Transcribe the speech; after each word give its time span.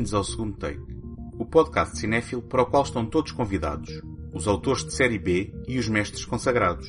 Bem-vindos 0.00 0.14
ao 0.14 0.24
segundo 0.24 0.56
take, 0.56 0.80
o 1.38 1.44
podcast 1.44 1.98
cinéfilo 1.98 2.40
para 2.40 2.62
o 2.62 2.66
qual 2.66 2.84
estão 2.84 3.04
todos 3.04 3.32
convidados, 3.32 4.00
os 4.32 4.48
autores 4.48 4.82
de 4.82 4.94
série 4.94 5.18
B 5.18 5.52
e 5.68 5.78
os 5.78 5.90
mestres 5.90 6.24
consagrados. 6.24 6.88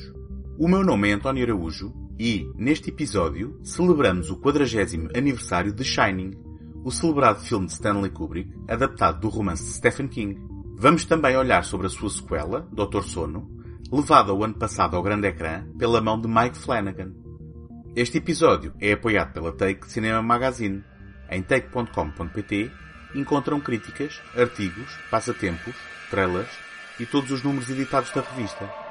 O 0.58 0.66
meu 0.66 0.82
nome 0.82 1.10
é 1.10 1.12
António 1.12 1.44
Araújo 1.44 1.92
e, 2.18 2.50
neste 2.56 2.88
episódio, 2.88 3.60
celebramos 3.62 4.30
o 4.30 4.38
40 4.38 5.10
aniversário 5.14 5.74
de 5.74 5.84
Shining, 5.84 6.30
o 6.82 6.90
celebrado 6.90 7.40
filme 7.40 7.66
de 7.66 7.72
Stanley 7.72 8.10
Kubrick, 8.10 8.50
adaptado 8.66 9.20
do 9.20 9.28
romance 9.28 9.64
de 9.64 9.74
Stephen 9.74 10.08
King. 10.08 10.40
Vamos 10.78 11.04
também 11.04 11.36
olhar 11.36 11.66
sobre 11.66 11.88
a 11.88 11.90
sua 11.90 12.08
sequela, 12.08 12.66
Doutor 12.72 13.04
Sono, 13.04 13.46
levada 13.92 14.32
o 14.32 14.42
ano 14.42 14.54
passado 14.54 14.96
ao 14.96 15.02
grande 15.02 15.28
ecrã 15.28 15.66
pela 15.78 16.00
mão 16.00 16.18
de 16.18 16.26
Mike 16.26 16.56
Flanagan. 16.56 17.12
Este 17.94 18.16
episódio 18.16 18.72
é 18.80 18.92
apoiado 18.92 19.34
pela 19.34 19.52
Take 19.52 19.86
Cinema 19.90 20.22
Magazine. 20.22 20.82
Em 21.30 21.42
take.com.pt 21.42 22.70
encontram 23.14 23.60
críticas, 23.60 24.20
artigos, 24.36 24.90
passatempos, 25.10 25.74
trailers 26.10 26.50
e 26.98 27.06
todos 27.06 27.30
os 27.30 27.42
números 27.42 27.68
editados 27.70 28.10
da 28.10 28.20
revista. 28.20 28.81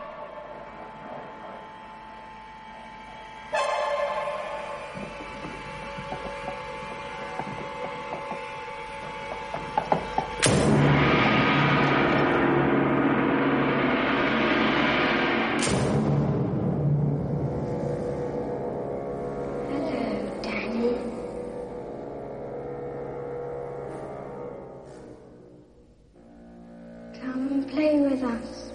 Us. 28.23 28.71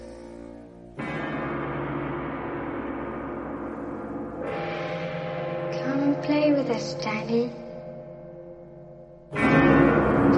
Come 5.71 5.99
and 6.03 6.21
play 6.23 6.53
with 6.53 6.69
us, 6.69 6.95
Danny. 6.95 7.51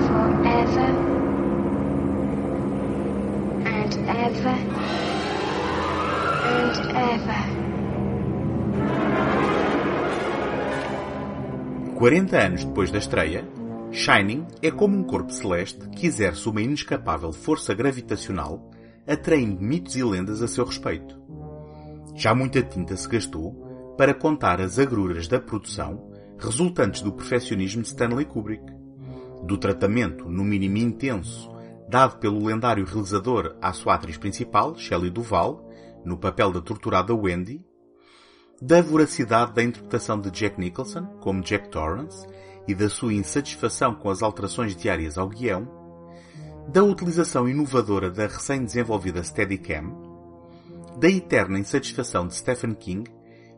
Forever 0.07 0.89
and 3.65 3.93
ever 4.09 4.57
and 6.45 6.77
ever. 6.95 7.59
40 11.99 12.35
anos 12.37 12.63
depois 12.63 12.91
da 12.91 12.97
estreia, 12.97 13.43
Shining 13.91 14.45
é 14.61 14.71
como 14.71 14.95
um 14.95 15.03
corpo 15.03 15.33
celeste 15.33 15.89
que 15.89 16.05
exerce 16.05 16.47
uma 16.47 16.61
inescapável 16.61 17.33
força 17.33 17.73
gravitacional, 17.73 18.69
atraindo 19.07 19.61
mitos 19.61 19.95
e 19.95 20.03
lendas 20.03 20.41
a 20.41 20.47
seu 20.47 20.65
respeito. 20.65 21.19
Já 22.15 22.33
muita 22.35 22.61
tinta 22.61 22.95
se 22.95 23.07
gastou 23.07 23.95
para 23.97 24.13
contar 24.13 24.61
as 24.61 24.79
agruras 24.79 25.27
da 25.27 25.39
produção 25.39 26.09
resultantes 26.37 27.01
do 27.01 27.11
perfeccionismo 27.11 27.81
de 27.81 27.89
Stanley 27.89 28.25
Kubrick, 28.25 28.63
do 29.43 29.57
tratamento, 29.57 30.29
no 30.29 30.43
mínimo 30.43 30.77
intenso, 30.77 31.51
dado 31.89 32.17
pelo 32.17 32.45
lendário 32.45 32.85
realizador 32.85 33.55
à 33.61 33.73
sua 33.73 33.95
atriz 33.95 34.17
principal, 34.17 34.75
Shelley 34.75 35.09
Duvall, 35.09 35.69
no 36.05 36.17
papel 36.17 36.51
da 36.51 36.61
torturada 36.61 37.13
Wendy, 37.13 37.61
da 38.61 38.81
voracidade 38.81 39.53
da 39.53 39.63
interpretação 39.63 40.19
de 40.19 40.29
Jack 40.31 40.59
Nicholson, 40.59 41.05
como 41.21 41.41
Jack 41.41 41.69
Torrance, 41.69 42.27
e 42.67 42.75
da 42.75 42.89
sua 42.89 43.13
insatisfação 43.13 43.95
com 43.95 44.09
as 44.09 44.21
alterações 44.21 44.75
diárias 44.75 45.17
ao 45.17 45.27
guião, 45.27 45.78
da 46.71 46.83
utilização 46.83 47.49
inovadora 47.49 48.11
da 48.11 48.27
recém-desenvolvida 48.27 49.23
Steadicam, 49.23 49.91
da 50.99 51.09
eterna 51.09 51.57
insatisfação 51.57 52.27
de 52.27 52.35
Stephen 52.35 52.75
King 52.75 53.09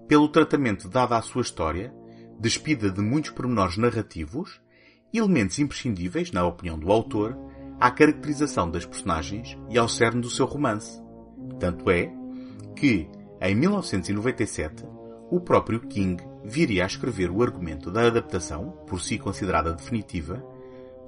pelo 0.07 0.29
tratamento 0.29 0.87
dado 0.87 1.13
à 1.13 1.21
sua 1.21 1.41
história, 1.41 1.93
despida 2.39 2.89
de 2.89 3.01
muitos 3.01 3.31
pormenores 3.31 3.75
narrativos, 3.75 4.61
elementos 5.13 5.59
imprescindíveis, 5.59 6.31
na 6.31 6.47
opinião 6.47 6.79
do 6.79 6.89
autor, 6.89 7.37
à 7.81 7.91
caracterização 7.91 8.71
das 8.71 8.85
personagens 8.85 9.57
e 9.69 9.77
ao 9.77 9.89
cerne 9.89 10.21
do 10.21 10.29
seu 10.29 10.45
romance. 10.45 11.01
Tanto 11.59 11.89
é 11.89 12.09
que, 12.77 13.09
em 13.41 13.53
1997, 13.53 14.85
o 15.29 15.41
próprio 15.41 15.81
King 15.81 16.23
viria 16.45 16.85
a 16.85 16.87
escrever 16.87 17.29
o 17.29 17.43
argumento 17.43 17.91
da 17.91 18.07
adaptação, 18.07 18.71
por 18.87 19.01
si 19.01 19.17
considerada 19.17 19.73
definitiva, 19.73 20.41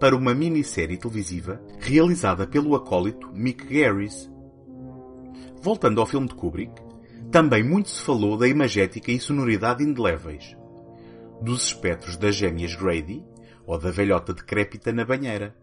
para 0.04 0.18
uma 0.18 0.34
minissérie 0.34 0.98
televisiva 0.98 1.62
realizada 1.80 2.46
pelo 2.46 2.76
acólito 2.76 3.32
Mick 3.32 3.64
Garris. 3.64 4.30
Voltando 5.62 6.02
ao 6.02 6.06
filme 6.06 6.28
de 6.28 6.36
Kubrick, 6.36 6.74
também 7.32 7.64
muito 7.64 7.88
se 7.88 8.02
falou 8.02 8.38
da 8.38 8.46
imagética 8.46 9.14
e 9.14 9.20
sonoridade 9.22 9.82
indeléveis, 9.82 10.58
dos 11.42 11.68
espectros 11.68 12.18
das 12.18 12.36
gêmeas 12.36 12.76
Grady 12.76 13.24
ou 13.66 13.80
da 13.80 13.92
velhota 13.92 14.34
decrépita 14.34 14.92
na 14.92 15.06
banheira, 15.06 15.56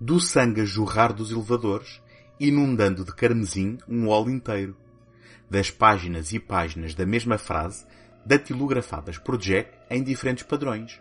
do 0.00 0.18
sangue 0.18 0.62
a 0.62 0.64
jorrar 0.64 1.12
dos 1.12 1.30
elevadores, 1.30 2.00
inundando 2.40 3.04
de 3.04 3.14
carmesim 3.14 3.76
um 3.86 4.06
hall 4.06 4.30
inteiro, 4.30 4.74
das 5.50 5.70
páginas 5.70 6.32
e 6.32 6.40
páginas 6.40 6.94
da 6.94 7.04
mesma 7.04 7.36
frase 7.36 7.84
datilografadas 8.24 9.18
por 9.18 9.36
Jack 9.36 9.68
em 9.90 10.02
diferentes 10.02 10.44
padrões. 10.44 10.98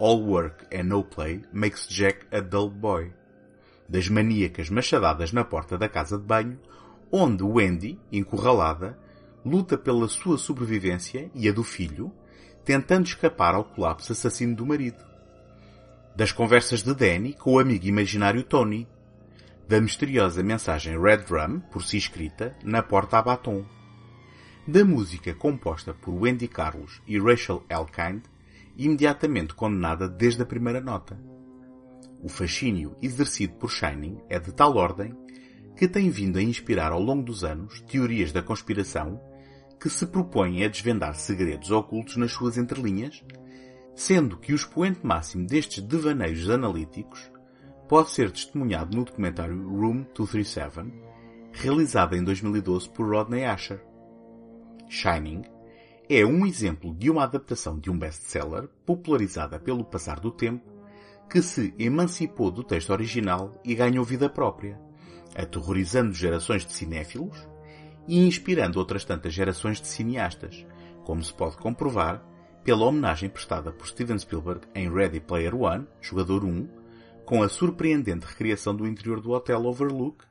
All 0.00 0.22
work 0.22 0.66
and 0.72 0.84
no 0.84 1.04
play 1.04 1.42
makes 1.52 1.86
Jack 1.86 2.26
a 2.32 2.40
dull 2.40 2.70
boy. 2.70 3.12
Das 3.86 4.08
maníacas 4.08 4.70
machadadas 4.70 5.30
na 5.30 5.44
porta 5.44 5.76
da 5.76 5.90
casa 5.90 6.16
de 6.16 6.24
banho, 6.24 6.58
onde 7.12 7.42
Wendy, 7.42 8.00
encurralada, 8.10 8.98
luta 9.44 9.76
pela 9.76 10.08
sua 10.08 10.38
sobrevivência 10.38 11.30
e 11.34 11.46
a 11.50 11.52
do 11.52 11.62
filho, 11.62 12.10
tentando 12.64 13.08
escapar 13.08 13.54
ao 13.54 13.64
colapso 13.64 14.12
assassino 14.12 14.56
do 14.56 14.64
marido. 14.64 15.04
Das 16.16 16.32
conversas 16.32 16.82
de 16.82 16.94
Danny 16.94 17.34
com 17.34 17.56
o 17.56 17.58
amigo 17.58 17.84
imaginário 17.84 18.42
Tony. 18.42 18.88
Da 19.68 19.82
misteriosa 19.82 20.42
mensagem 20.42 20.98
Red 20.98 21.24
Drum, 21.24 21.60
por 21.70 21.84
si 21.84 21.98
escrita, 21.98 22.56
na 22.64 22.82
porta 22.82 23.18
a 23.18 23.22
batom. 23.22 23.66
Da 24.66 24.82
música 24.82 25.34
composta 25.34 25.92
por 25.92 26.14
Wendy 26.14 26.48
Carlos 26.48 27.02
e 27.06 27.18
Rachel 27.18 27.62
Elkind, 27.68 28.22
imediatamente 28.84 29.54
condenada 29.54 30.08
desde 30.08 30.42
a 30.42 30.46
primeira 30.46 30.80
nota. 30.80 31.18
O 32.22 32.28
fascínio 32.28 32.96
exercido 33.02 33.54
por 33.54 33.70
Shining 33.70 34.18
é 34.28 34.38
de 34.38 34.52
tal 34.52 34.76
ordem 34.76 35.14
que 35.76 35.88
tem 35.88 36.10
vindo 36.10 36.38
a 36.38 36.42
inspirar 36.42 36.92
ao 36.92 37.00
longo 37.00 37.22
dos 37.22 37.44
anos 37.44 37.80
teorias 37.82 38.32
da 38.32 38.42
conspiração 38.42 39.20
que 39.80 39.88
se 39.88 40.06
propõem 40.06 40.64
a 40.64 40.68
desvendar 40.68 41.14
segredos 41.14 41.70
ocultos 41.70 42.16
nas 42.16 42.32
suas 42.32 42.58
entrelinhas, 42.58 43.24
sendo 43.94 44.36
que 44.36 44.52
o 44.52 44.56
expoente 44.56 45.00
máximo 45.04 45.46
destes 45.46 45.82
devaneios 45.82 46.48
analíticos 46.50 47.30
pode 47.88 48.10
ser 48.10 48.30
testemunhado 48.30 48.96
no 48.96 49.04
documentário 49.04 49.56
Room 49.68 50.06
237, 50.14 50.92
realizado 51.52 52.14
em 52.14 52.22
2012 52.22 52.88
por 52.90 53.08
Rodney 53.08 53.44
Asher. 53.44 53.82
Shining 54.88 55.42
é 56.12 56.26
um 56.26 56.44
exemplo 56.44 56.92
de 56.92 57.08
uma 57.08 57.22
adaptação 57.22 57.78
de 57.78 57.88
um 57.88 57.96
best-seller 57.96 58.68
popularizada 58.84 59.60
pelo 59.60 59.84
passar 59.84 60.18
do 60.18 60.32
tempo 60.32 60.68
que 61.30 61.40
se 61.40 61.72
emancipou 61.78 62.50
do 62.50 62.64
texto 62.64 62.90
original 62.90 63.52
e 63.64 63.76
ganhou 63.76 64.04
vida 64.04 64.28
própria, 64.28 64.76
aterrorizando 65.36 66.12
gerações 66.12 66.66
de 66.66 66.72
cinéfilos 66.72 67.48
e 68.08 68.26
inspirando 68.26 68.80
outras 68.80 69.04
tantas 69.04 69.32
gerações 69.32 69.80
de 69.80 69.86
cineastas, 69.86 70.66
como 71.04 71.22
se 71.22 71.32
pode 71.32 71.56
comprovar 71.58 72.26
pela 72.64 72.86
homenagem 72.86 73.30
prestada 73.30 73.70
por 73.70 73.86
Steven 73.86 74.18
Spielberg 74.18 74.66
em 74.74 74.92
Ready 74.92 75.20
Player 75.20 75.54
One, 75.54 75.86
Jogador 76.00 76.44
1, 76.44 76.68
com 77.24 77.40
a 77.40 77.48
surpreendente 77.48 78.26
recriação 78.26 78.74
do 78.74 78.84
interior 78.84 79.20
do 79.20 79.30
Hotel 79.30 79.64
Overlook, 79.64 80.24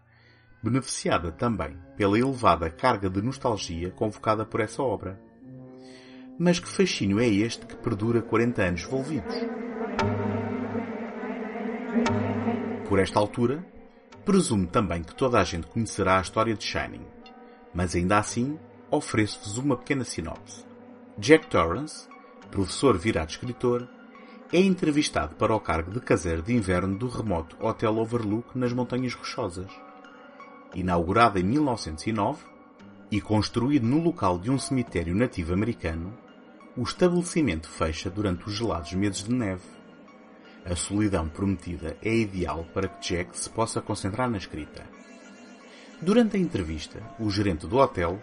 beneficiada 0.61 1.31
também 1.31 1.77
pela 1.95 2.19
elevada 2.19 2.69
carga 2.69 3.09
de 3.09 3.21
nostalgia 3.21 3.91
convocada 3.91 4.45
por 4.45 4.59
essa 4.59 4.83
obra. 4.83 5.28
Mas 6.41 6.57
que 6.57 6.69
fascínio 6.69 7.19
é 7.19 7.27
este 7.27 7.65
que 7.65 7.75
perdura 7.75 8.21
40 8.21 8.61
anos 8.63 8.83
envolvidos? 8.85 9.35
Por 12.87 12.97
esta 12.97 13.19
altura, 13.19 13.61
presumo 14.23 14.65
também 14.65 15.03
que 15.03 15.13
toda 15.13 15.37
a 15.37 15.43
gente 15.43 15.67
conhecerá 15.67 16.17
a 16.17 16.21
história 16.21 16.55
de 16.55 16.63
Shining, 16.63 17.05
mas 17.73 17.93
ainda 17.93 18.19
assim 18.19 18.57
ofereço-vos 18.89 19.57
uma 19.57 19.75
pequena 19.75 20.05
sinopse. 20.05 20.63
Jack 21.17 21.47
Torrance, 21.47 22.07
professor 22.49 22.97
virado 22.97 23.31
escritor, 23.31 23.85
é 24.53 24.61
entrevistado 24.61 25.35
para 25.35 25.53
o 25.53 25.59
cargo 25.59 25.91
de 25.91 25.99
caseiro 25.99 26.41
de 26.41 26.53
inverno 26.53 26.97
do 26.97 27.09
remoto 27.09 27.57
Hotel 27.59 27.97
Overlook 27.97 28.57
nas 28.57 28.71
Montanhas 28.71 29.13
Rochosas. 29.13 29.69
Inaugurado 30.73 31.37
em 31.37 31.43
1909 31.43 32.45
e 33.11 33.19
construído 33.19 33.85
no 33.85 34.01
local 34.01 34.39
de 34.39 34.49
um 34.49 34.57
cemitério 34.57 35.13
nativo 35.13 35.53
americano, 35.53 36.17
o 36.79 36.83
estabelecimento 36.83 37.67
fecha 37.67 38.09
durante 38.09 38.47
os 38.47 38.53
gelados 38.53 38.93
meses 38.93 39.25
de 39.25 39.33
neve. 39.33 39.67
A 40.63 40.77
solidão 40.77 41.27
prometida 41.27 41.97
é 42.01 42.15
ideal 42.15 42.65
para 42.73 42.87
que 42.87 43.05
Jack 43.05 43.37
se 43.37 43.49
possa 43.49 43.81
concentrar 43.81 44.29
na 44.29 44.37
escrita. 44.37 44.87
Durante 46.01 46.37
a 46.37 46.39
entrevista, 46.39 47.03
o 47.19 47.29
gerente 47.29 47.67
do 47.67 47.75
hotel 47.75 48.17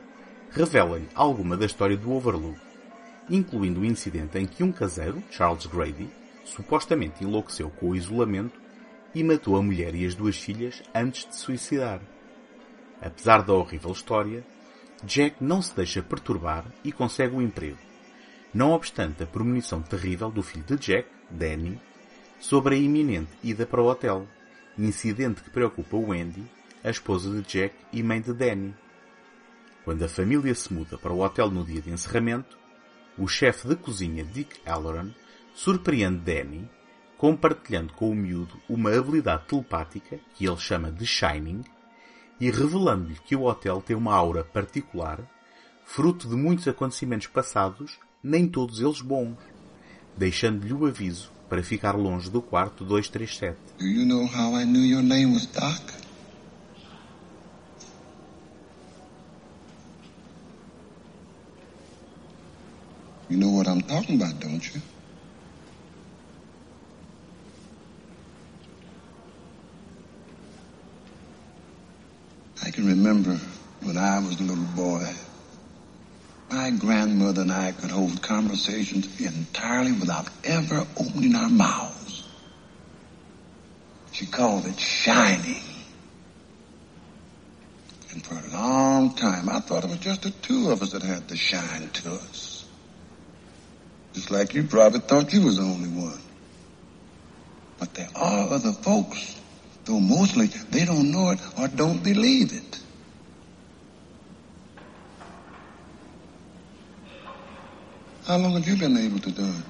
revela-lhe 0.50 1.06
alguma 1.14 1.54
da 1.54 1.66
história 1.66 1.98
do 1.98 2.10
Overlook, 2.10 2.58
incluindo 3.28 3.80
o 3.80 3.84
incidente 3.84 4.38
em 4.38 4.46
que 4.46 4.64
um 4.64 4.72
caseiro, 4.72 5.22
Charles 5.30 5.66
Grady, 5.66 6.08
supostamente 6.42 7.22
enlouqueceu 7.22 7.68
com 7.68 7.90
o 7.90 7.96
isolamento 7.96 8.58
e 9.14 9.22
matou 9.22 9.56
a 9.56 9.62
mulher 9.62 9.94
e 9.94 10.06
as 10.06 10.14
duas 10.14 10.38
filhas 10.38 10.82
antes 10.94 11.28
de 11.28 11.36
suicidar. 11.36 12.00
Apesar 13.02 13.42
da 13.42 13.52
horrível 13.52 13.92
história, 13.92 14.42
Jack 15.04 15.44
não 15.44 15.60
se 15.60 15.76
deixa 15.76 16.02
perturbar 16.02 16.64
e 16.82 16.90
consegue 16.90 17.34
o 17.34 17.38
um 17.38 17.42
emprego. 17.42 17.95
Não 18.52 18.72
obstante 18.72 19.22
a 19.22 19.26
premonição 19.26 19.82
terrível 19.82 20.30
do 20.30 20.42
filho 20.42 20.64
de 20.64 20.76
Jack, 20.76 21.08
Danny, 21.30 21.80
sobre 22.38 22.74
a 22.74 22.78
iminente 22.78 23.30
ida 23.42 23.66
para 23.66 23.82
o 23.82 23.86
hotel, 23.86 24.26
incidente 24.78 25.42
que 25.42 25.50
preocupa 25.50 25.96
Wendy, 25.96 26.44
a 26.82 26.90
esposa 26.90 27.30
de 27.30 27.42
Jack 27.42 27.74
e 27.92 28.02
mãe 28.02 28.20
de 28.20 28.32
Danny. 28.32 28.74
Quando 29.84 30.02
a 30.04 30.08
família 30.08 30.54
se 30.54 30.72
muda 30.72 30.98
para 30.98 31.12
o 31.12 31.20
hotel 31.20 31.50
no 31.50 31.64
dia 31.64 31.80
de 31.80 31.90
encerramento, 31.90 32.56
o 33.18 33.26
chefe 33.26 33.68
de 33.68 33.76
cozinha 33.76 34.24
Dick 34.24 34.60
Halloran 34.66 35.10
surpreende 35.54 36.18
Danny 36.18 36.68
compartilhando 37.16 37.92
com 37.94 38.10
o 38.10 38.14
miúdo 38.14 38.60
uma 38.68 38.94
habilidade 38.94 39.46
telepática 39.46 40.18
que 40.34 40.46
ele 40.46 40.56
chama 40.58 40.92
de 40.92 41.06
Shining 41.06 41.64
e 42.38 42.50
revelando-lhe 42.50 43.18
que 43.24 43.34
o 43.34 43.44
hotel 43.44 43.80
tem 43.80 43.96
uma 43.96 44.14
aura 44.14 44.44
particular, 44.44 45.20
fruto 45.84 46.28
de 46.28 46.36
muitos 46.36 46.68
acontecimentos 46.68 47.26
passados, 47.28 47.98
nem 48.26 48.48
todos 48.48 48.80
eles 48.80 49.00
bons, 49.00 49.36
deixando-lhe 50.16 50.72
o 50.72 50.84
aviso 50.84 51.30
para 51.48 51.62
ficar 51.62 51.92
longe 51.92 52.28
do 52.28 52.42
quarto 52.42 52.84
237. 52.84 53.56
Do 53.78 53.86
you 53.86 54.04
know 54.04 54.26
how 54.26 54.56
I 54.56 54.64
knew 54.64 54.84
your 54.84 55.02
name 55.02 55.32
was 55.32 55.46
Doc? 55.46 55.80
You 63.28 63.38
know 63.38 63.50
what 63.50 63.68
I'm 63.68 63.82
talking 63.82 64.20
about, 64.20 64.34
don't 64.40 64.74
you? 64.74 64.82
I 72.64 72.70
can 72.72 72.86
remember 72.86 73.38
when 73.82 73.96
I 73.96 74.18
was 74.18 74.40
a 74.40 74.42
little 74.42 74.64
boy, 74.74 75.06
my 76.66 76.76
grandmother 76.76 77.42
and 77.42 77.52
I 77.52 77.70
could 77.70 77.92
hold 77.92 78.20
conversations 78.22 79.20
entirely 79.20 79.92
without 79.92 80.28
ever 80.42 80.84
opening 80.98 81.36
our 81.36 81.48
mouths. 81.48 82.26
She 84.10 84.26
called 84.26 84.66
it 84.66 84.80
shining. 84.80 85.62
And 88.10 88.26
for 88.26 88.34
a 88.34 88.52
long 88.52 89.14
time, 89.14 89.48
I 89.48 89.60
thought 89.60 89.84
it 89.84 89.90
was 89.90 90.00
just 90.00 90.22
the 90.22 90.30
two 90.30 90.70
of 90.70 90.82
us 90.82 90.90
that 90.90 91.02
had 91.02 91.28
the 91.28 91.36
shine 91.36 91.88
to 91.88 92.14
us. 92.14 92.66
Just 94.14 94.32
like 94.32 94.52
you 94.54 94.64
probably 94.64 95.00
thought 95.00 95.32
you 95.32 95.42
was 95.42 95.58
the 95.58 95.62
only 95.62 95.90
one. 95.90 96.20
But 97.78 97.94
there 97.94 98.08
are 98.16 98.52
other 98.52 98.72
folks, 98.72 99.40
though 99.84 100.00
mostly 100.00 100.46
they 100.46 100.84
don't 100.84 101.12
know 101.12 101.30
it 101.30 101.38
or 101.60 101.68
don't 101.68 102.02
believe 102.02 102.52
it. 102.52 102.80
How 108.26 108.38
long 108.38 108.54
have 108.54 108.66
you 108.66 108.76
been 108.76 108.96
able 108.96 109.20
to 109.20 109.30
do 109.30 109.44
it? 109.44 109.64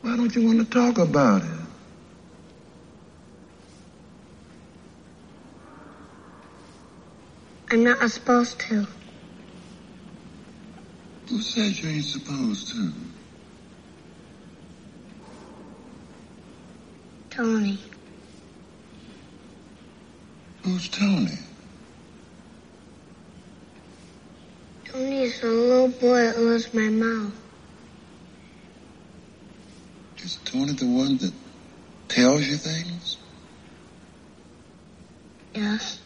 Why 0.00 0.16
don't 0.16 0.34
you 0.34 0.46
want 0.46 0.58
to 0.60 0.64
talk 0.64 0.96
about 0.96 1.42
it? 1.42 1.50
I'm 7.72 7.84
not 7.84 8.10
supposed 8.10 8.58
to. 8.60 8.86
Who 11.28 11.42
says 11.42 11.82
you 11.82 11.90
ain't 11.90 12.04
supposed 12.06 12.68
to? 12.70 12.92
Tony. 17.28 17.78
Who's 20.62 20.88
Tony? 20.88 21.38
Tony 24.92 25.22
is 25.22 25.40
a 25.42 25.46
little 25.46 25.88
boy 25.88 26.24
that 26.24 26.38
loves 26.40 26.74
my 26.74 26.88
mouth. 26.88 27.32
Is 30.18 30.36
Tony 30.44 30.72
the 30.72 30.84
one 30.84 31.16
that 31.18 31.32
tells 32.08 32.46
you 32.46 32.56
things? 32.56 33.18
Yes. 35.54 36.02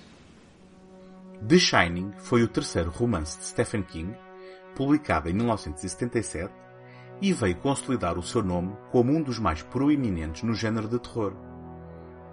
The 1.41 1.59
Shining 1.59 2.13
foi 2.19 2.43
o 2.43 2.49
terceiro 2.49 2.91
romance 2.91 3.39
de 3.39 3.45
Stephen 3.47 3.83
King, 3.83 4.15
publicado 4.75 5.31
em 5.31 5.33
1977, 5.33 6.53
e 7.23 7.33
veio 7.33 7.57
consolidar 7.57 8.19
o 8.19 8.23
seu 8.23 8.43
nome 8.43 8.77
como 8.91 9.13
um 9.13 9.23
dos 9.23 9.39
mais 9.39 9.63
proeminentes 9.63 10.43
no 10.43 10.55
género 10.55 10.89
de 10.89 10.99
terror. 10.99 11.33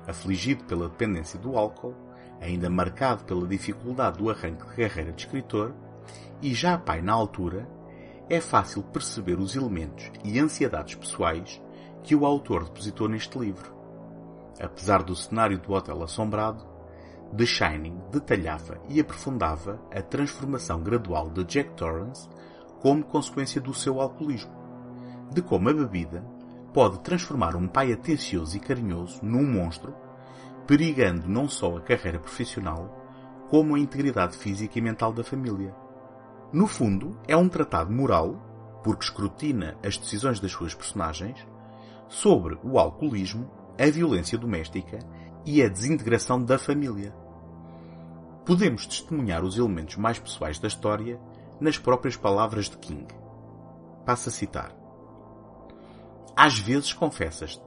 Afligido 0.05 0.65
pela 0.65 0.89
dependência 0.89 1.39
do 1.39 1.57
álcool, 1.57 1.95
ainda 2.41 2.69
marcado 2.69 3.23
pela 3.23 3.47
dificuldade 3.47 4.17
do 4.17 4.29
arranque 4.29 4.65
de 4.67 4.75
carreira 4.75 5.13
de 5.13 5.21
escritor, 5.25 5.73
e 6.41 6.53
já 6.53 6.77
pai 6.77 7.01
na 7.01 7.13
altura, 7.13 7.67
é 8.29 8.39
fácil 8.39 8.81
perceber 8.83 9.39
os 9.39 9.55
elementos 9.55 10.09
e 10.23 10.39
ansiedades 10.39 10.95
pessoais 10.95 11.61
que 12.03 12.15
o 12.15 12.25
autor 12.25 12.63
depositou 12.65 13.07
neste 13.07 13.37
livro. 13.37 13.75
Apesar 14.59 15.03
do 15.03 15.15
cenário 15.15 15.59
do 15.59 15.73
hotel 15.73 16.01
assombrado, 16.03 16.65
The 17.35 17.45
Shining 17.45 17.97
detalhava 18.11 18.79
e 18.89 18.99
aprofundava 18.99 19.79
a 19.93 20.01
transformação 20.01 20.81
gradual 20.81 21.29
de 21.29 21.43
Jack 21.45 21.71
Torrance 21.75 22.29
como 22.81 23.03
consequência 23.03 23.61
do 23.61 23.73
seu 23.73 24.01
alcoolismo, 24.01 24.51
de 25.31 25.41
como 25.41 25.69
a 25.69 25.73
bebida 25.73 26.23
pode 26.73 26.99
transformar 26.99 27.55
um 27.55 27.67
pai 27.67 27.93
atencioso 27.93 28.55
e 28.57 28.59
carinhoso 28.59 29.19
num 29.23 29.45
monstro, 29.45 29.93
perigando 30.65 31.27
não 31.27 31.47
só 31.47 31.77
a 31.77 31.81
carreira 31.81 32.19
profissional, 32.19 32.97
como 33.49 33.75
a 33.75 33.79
integridade 33.79 34.37
física 34.37 34.79
e 34.79 34.81
mental 34.81 35.11
da 35.11 35.23
família. 35.23 35.75
No 36.53 36.67
fundo, 36.67 37.17
é 37.27 37.35
um 37.35 37.47
tratado 37.47 37.91
moral, 37.91 38.35
porque 38.83 39.05
escrutina 39.05 39.77
as 39.83 39.97
decisões 39.97 40.39
das 40.39 40.51
suas 40.51 40.73
personagens, 40.73 41.47
sobre 42.09 42.59
o 42.61 42.77
alcoolismo, 42.77 43.49
a 43.79 43.89
violência 43.89 44.37
doméstica 44.37 44.99
e 45.45 45.63
a 45.63 45.69
desintegração 45.69 46.43
da 46.43 46.59
família. 46.59 47.15
Podemos 48.45 48.85
testemunhar 48.85 49.43
os 49.43 49.57
elementos 49.57 49.95
mais 49.95 50.19
pessoais 50.19 50.59
da 50.59 50.67
história 50.67 51.19
nas 51.59 51.77
próprias 51.77 52.17
palavras 52.17 52.69
de 52.69 52.77
King. 52.77 53.07
Passo 54.05 54.29
a 54.29 54.31
citar. 54.31 54.75
Às 56.35 56.59
vezes 56.59 56.91
confessas-te, 56.91 57.63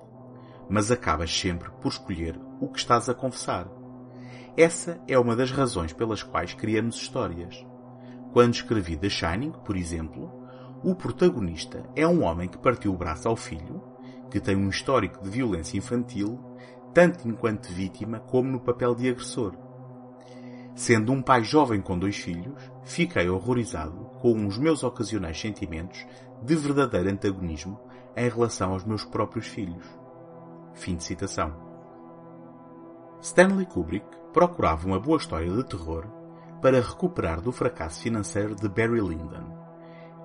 mas 0.68 0.90
acabas 0.90 1.34
sempre 1.34 1.70
por 1.80 1.88
escolher 1.88 2.38
o 2.60 2.68
que 2.68 2.78
estás 2.78 3.08
a 3.08 3.14
confessar. 3.14 3.66
Essa 4.56 5.00
é 5.08 5.18
uma 5.18 5.34
das 5.34 5.50
razões 5.50 5.92
pelas 5.92 6.22
quais 6.22 6.54
criamos 6.54 6.96
histórias. 6.96 7.64
Quando 8.34 8.54
escrevi 8.54 8.96
The 8.96 9.08
Shining, 9.08 9.52
por 9.64 9.76
exemplo, 9.76 10.28
o 10.82 10.92
protagonista 10.92 11.88
é 11.94 12.04
um 12.04 12.24
homem 12.24 12.48
que 12.48 12.58
partiu 12.58 12.92
o 12.92 12.96
braço 12.96 13.28
ao 13.28 13.36
filho, 13.36 13.80
que 14.28 14.40
tem 14.40 14.56
um 14.56 14.68
histórico 14.68 15.22
de 15.22 15.30
violência 15.30 15.78
infantil, 15.78 16.40
tanto 16.92 17.28
enquanto 17.28 17.68
vítima 17.68 18.18
como 18.18 18.50
no 18.50 18.58
papel 18.58 18.92
de 18.96 19.08
agressor. 19.08 19.54
Sendo 20.74 21.12
um 21.12 21.22
pai 21.22 21.44
jovem 21.44 21.80
com 21.80 21.96
dois 21.96 22.16
filhos, 22.16 22.60
fiquei 22.82 23.28
horrorizado 23.28 24.10
com 24.20 24.44
os 24.48 24.58
meus 24.58 24.82
ocasionais 24.82 25.40
sentimentos 25.40 26.04
de 26.42 26.56
verdadeiro 26.56 27.10
antagonismo 27.10 27.78
em 28.16 28.28
relação 28.28 28.72
aos 28.72 28.84
meus 28.84 29.04
próprios 29.04 29.46
filhos. 29.46 29.86
Fim 30.72 30.96
de 30.96 31.04
citação. 31.04 31.54
Stanley 33.20 33.66
Kubrick 33.66 34.08
procurava 34.32 34.88
uma 34.88 34.98
boa 34.98 35.18
história 35.18 35.48
de 35.48 35.62
terror 35.62 36.23
para 36.64 36.80
recuperar 36.80 37.42
do 37.42 37.52
fracasso 37.52 38.00
financeiro 38.00 38.54
de 38.54 38.66
Barry 38.70 38.98
Lyndon 38.98 39.54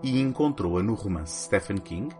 e 0.02 0.22
encontrou-a 0.22 0.82
no 0.82 0.94
romance 0.94 1.44
Stephen 1.44 1.80
King, 1.80 2.16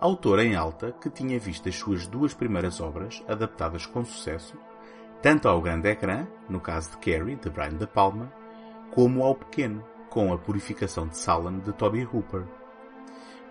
autor 0.00 0.38
em 0.38 0.56
alta 0.56 0.90
que 0.92 1.10
tinha 1.10 1.38
visto 1.38 1.68
as 1.68 1.76
suas 1.76 2.06
duas 2.06 2.32
primeiras 2.32 2.80
obras 2.80 3.22
adaptadas 3.28 3.84
com 3.84 4.02
sucesso, 4.06 4.56
tanto 5.20 5.46
ao 5.46 5.60
grande 5.60 5.86
ecrã, 5.86 6.26
no 6.48 6.58
caso 6.60 6.92
de 6.92 6.96
Carrie, 6.96 7.36
de 7.36 7.50
Brian 7.50 7.76
De 7.76 7.86
Palma, 7.86 8.32
como 8.90 9.22
ao 9.22 9.34
pequeno, 9.34 9.84
com 10.08 10.32
a 10.32 10.38
Purificação 10.38 11.06
de 11.06 11.18
Salem, 11.18 11.60
de 11.60 11.74
Toby 11.74 12.08
Hooper. 12.10 12.46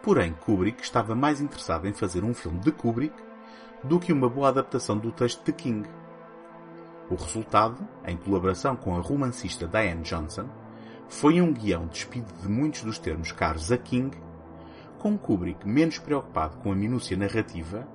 Porém, 0.01 0.33
Kubrick 0.33 0.81
estava 0.81 1.13
mais 1.13 1.41
interessado 1.41 1.87
em 1.87 1.93
fazer 1.93 2.23
um 2.23 2.33
filme 2.33 2.57
de 2.57 2.71
Kubrick 2.71 3.13
do 3.83 3.99
que 3.99 4.11
uma 4.11 4.27
boa 4.27 4.47
adaptação 4.47 4.97
do 4.97 5.11
texto 5.11 5.45
de 5.45 5.53
King. 5.53 5.87
O 7.09 7.15
resultado, 7.15 7.87
em 8.05 8.17
colaboração 8.17 8.75
com 8.75 8.95
a 8.95 8.99
romancista 8.99 9.67
Diane 9.67 10.03
Johnson, 10.03 10.49
foi 11.07 11.41
um 11.41 11.53
guião 11.53 11.87
despido 11.87 12.33
de 12.41 12.49
muitos 12.49 12.83
dos 12.83 12.99
termos 12.99 13.31
caros 13.31 13.71
a 13.71 13.77
King, 13.77 14.17
com 14.99 15.17
Kubrick 15.17 15.67
menos 15.67 15.99
preocupado 15.99 16.57
com 16.57 16.71
a 16.71 16.75
minúcia 16.75 17.15
narrativa 17.15 17.87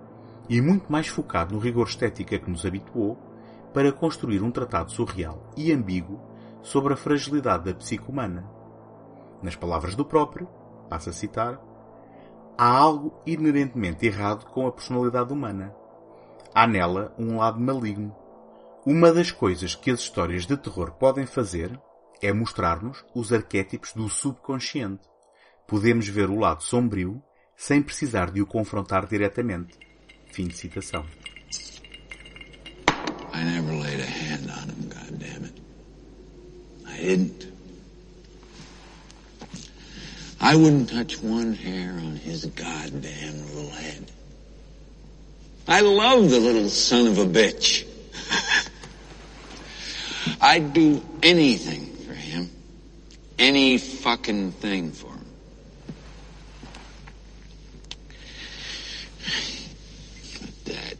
e 0.49 0.61
muito 0.61 0.91
mais 0.91 1.09
focado 1.09 1.55
no 1.55 1.61
rigor 1.61 1.87
estético 1.87 2.35
a 2.35 2.39
que 2.39 2.51
nos 2.51 2.65
habituou 2.65 3.19
para 3.75 3.93
construir 3.93 4.43
um 4.43 4.51
tratado 4.51 4.93
surreal 4.93 5.51
e 5.57 5.73
ambíguo 5.73 6.21
sobre 6.63 6.95
a 6.95 6.97
fragilidade 6.97 7.65
da 7.65 7.75
psique 7.75 8.09
humana. 8.09 8.49
Nas 9.43 9.57
palavras 9.57 9.95
do 9.95 10.05
próprio, 10.05 10.49
passo 10.89 11.11
a 11.11 11.13
citar, 11.13 11.61
há 12.57 12.67
algo 12.67 13.15
inerentemente 13.27 14.07
errado 14.07 14.47
com 14.47 14.67
a 14.67 14.73
personalidade 14.73 15.33
humana. 15.33 15.75
Há 16.55 16.67
nela 16.67 17.15
um 17.19 17.39
lado 17.39 17.59
maligno. 17.61 18.15
Uma 18.85 19.13
das 19.13 19.31
coisas 19.31 19.77
que 19.77 19.93
as 19.93 20.01
histórias 20.01 20.45
de 20.45 20.57
terror 20.57 20.91
podem 20.93 21.25
fazer 21.25 21.79
é 22.21 22.33
mostrar-nos 22.33 23.05
os 23.15 23.33
arquétipos 23.33 23.93
do 23.93 24.09
subconsciente. 24.09 25.05
Podemos 25.69 26.09
ver 26.09 26.29
o 26.29 26.41
lado 26.41 26.65
sombrio 26.65 27.23
sem 27.57 27.81
precisar 27.81 28.33
de 28.33 28.43
o 28.43 28.47
confrontar 28.47 29.07
diretamente. 29.07 29.79
Fim 30.33 30.49
de 30.49 30.57
citação. 30.57 31.07
I 33.33 33.45
never 33.45 33.73
laid 33.73 34.01
a 34.01 34.05
hand 34.05 34.51
on 34.51 34.69
him, 34.69 34.89
goddammit. 34.89 35.63
I 36.85 37.03
didn't. 37.03 37.53
I 40.41 40.57
wouldn't 40.57 40.89
touch 40.89 41.23
one 41.23 41.55
hair 41.55 41.93
on 41.93 42.17
his 42.17 42.47
goddamn 42.47 43.47
little 43.55 43.71
head. 43.71 44.11
I 45.69 45.83
love 45.83 46.31
the 46.31 46.41
little 46.41 46.69
son 46.69 47.07
of 47.07 47.21
a 47.21 47.25
bitch. 47.25 47.92
I'd 50.43 50.73
do 50.73 51.01
anything 51.23 51.87
for 52.05 52.15
him. 52.15 52.51
Any 53.39 53.79
fucking 53.79 54.51
thing 54.53 54.91
for 54.91 55.07
him. 55.07 55.27
But 60.41 60.65
that 60.75 60.95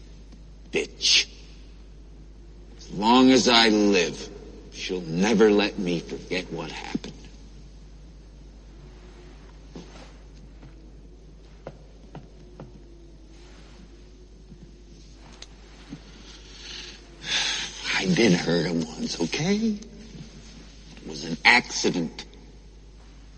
bitch, 0.71 1.27
as 2.79 2.91
long 2.93 3.33
as 3.33 3.49
I 3.49 3.69
live, 3.71 4.29
she'll 4.73 5.01
never 5.01 5.51
let 5.51 5.77
me 5.77 5.99
forget 5.99 6.51
what 6.53 6.71
happened. 6.71 6.92
Did 18.23 18.35
hurt 18.35 18.67
him 18.67 18.87
once, 18.87 19.21
okay? 19.21 19.57
It 19.57 21.09
was 21.09 21.25
an 21.25 21.37
accident. 21.45 22.25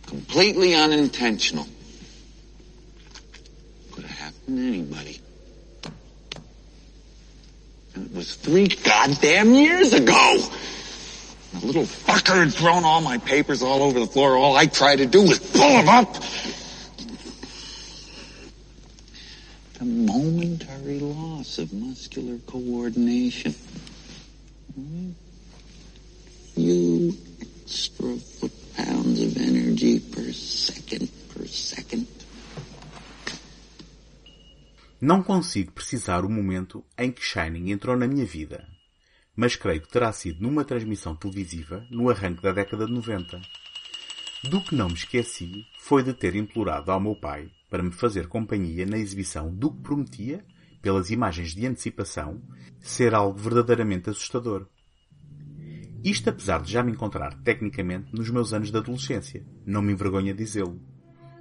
Completely 0.07 0.75
unintentional. 0.75 1.67
Could 3.93 4.05
have 4.05 4.19
happened 4.19 4.59
to 4.59 4.69
anybody. 4.69 5.21
And 7.95 8.11
it 8.11 8.15
was 8.15 8.35
three 8.35 8.69
goddamn 8.69 9.55
years 9.55 9.95
ago. 9.95 10.39
The 11.55 11.67
little 11.67 11.85
fucker 11.85 12.45
had 12.45 12.53
thrown 12.53 12.85
all 12.85 13.01
my 13.01 13.17
papers 13.17 13.63
all 13.63 13.83
over 13.83 13.99
the 13.99 14.07
floor. 14.07 14.37
All 14.37 14.55
I 14.55 14.67
tried 14.67 14.97
to 14.97 15.07
do 15.07 15.23
was 15.23 15.39
pull 15.39 15.79
them 15.79 15.89
up. 15.89 16.13
The 19.79 19.85
momentary 19.87 21.01
loss 21.01 21.57
of 21.57 21.73
muscular 21.73 22.37
coordination. 22.47 23.55
You 24.77 25.15
foot-pounds 28.19 29.21
of 29.21 29.39
energy 29.39 30.01
per 30.01 30.35
second, 30.35 31.09
per 31.33 31.47
second. 31.47 32.09
Não 35.01 35.23
consigo 35.23 35.71
precisar 35.71 36.25
o 36.25 36.29
momento 36.29 36.85
em 36.99 37.13
que 37.13 37.23
Shining 37.23 37.71
entrou 37.71 37.97
na 37.97 38.09
minha 38.09 38.27
vida, 38.27 38.67
mas 39.37 39.55
creio 39.55 39.81
que 39.81 39.93
terá 39.93 40.13
sido 40.13 40.43
numa 40.43 40.65
transmissão 40.65 41.15
televisiva 41.15 41.87
no 41.89 42.11
arranque 42.11 42.43
da 42.43 42.51
década 42.51 42.87
de 42.87 42.93
90. 42.93 43.41
Do 44.51 44.61
que 44.61 44.75
não 44.75 44.89
me 44.89 44.95
esqueci 44.95 45.65
foi 45.79 46.03
de 46.03 46.13
ter 46.13 46.35
implorado 46.35 46.91
ao 46.91 47.01
meu 47.01 47.15
pai 47.15 47.49
para 47.71 47.83
me 47.83 47.93
fazer 47.93 48.27
companhia 48.27 48.85
na 48.87 48.99
exibição 48.99 49.55
do 49.55 49.71
que 49.71 49.83
prometia 49.83 50.45
pelas 50.85 51.09
imagens 51.09 51.55
de 51.55 51.67
antecipação, 51.67 52.43
ser 52.79 53.15
algo 53.15 53.39
verdadeiramente 53.39 54.11
assustador. 54.11 54.67
Isto 56.05 56.29
apesar 56.29 56.61
de 56.61 56.71
já 56.71 56.83
me 56.83 56.93
encontrar 56.93 57.33
tecnicamente 57.43 58.15
nos 58.15 58.29
meus 58.29 58.53
anos 58.53 58.71
de 58.71 58.77
adolescência, 58.77 59.47
não 59.65 59.81
me 59.81 59.95
envergonha 59.95 60.35
dizê-lo, 60.35 60.79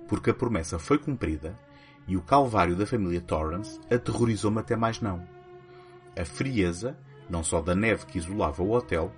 porque 0.07 0.29
a 0.29 0.33
promessa 0.33 0.79
foi 0.79 0.97
cumprida 0.97 1.59
e 2.07 2.15
o 2.15 2.21
calvário 2.21 2.73
da 2.73 2.85
família 2.85 3.19
Torrance 3.19 3.81
aterrorizou-me 3.91 4.59
até 4.59 4.77
mais 4.77 5.01
não. 5.01 5.27
A 6.17 6.23
frieza, 6.23 6.97
não 7.29 7.43
só 7.43 7.62
da 7.62 7.75
neve 7.75 8.05
que 8.05 8.17
isolava 8.17 8.63
o 8.63 8.71
hotel, 8.71 9.13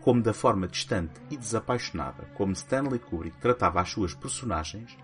como 0.00 0.20
da 0.20 0.34
forma 0.34 0.66
distante 0.66 1.20
e 1.30 1.36
desapaixonada 1.36 2.24
como 2.34 2.52
Stanley 2.52 2.98
Kubrick 2.98 3.38
tratava 3.38 3.80
as 3.80 3.90
suas 3.90 4.12
personagens, 4.12 4.98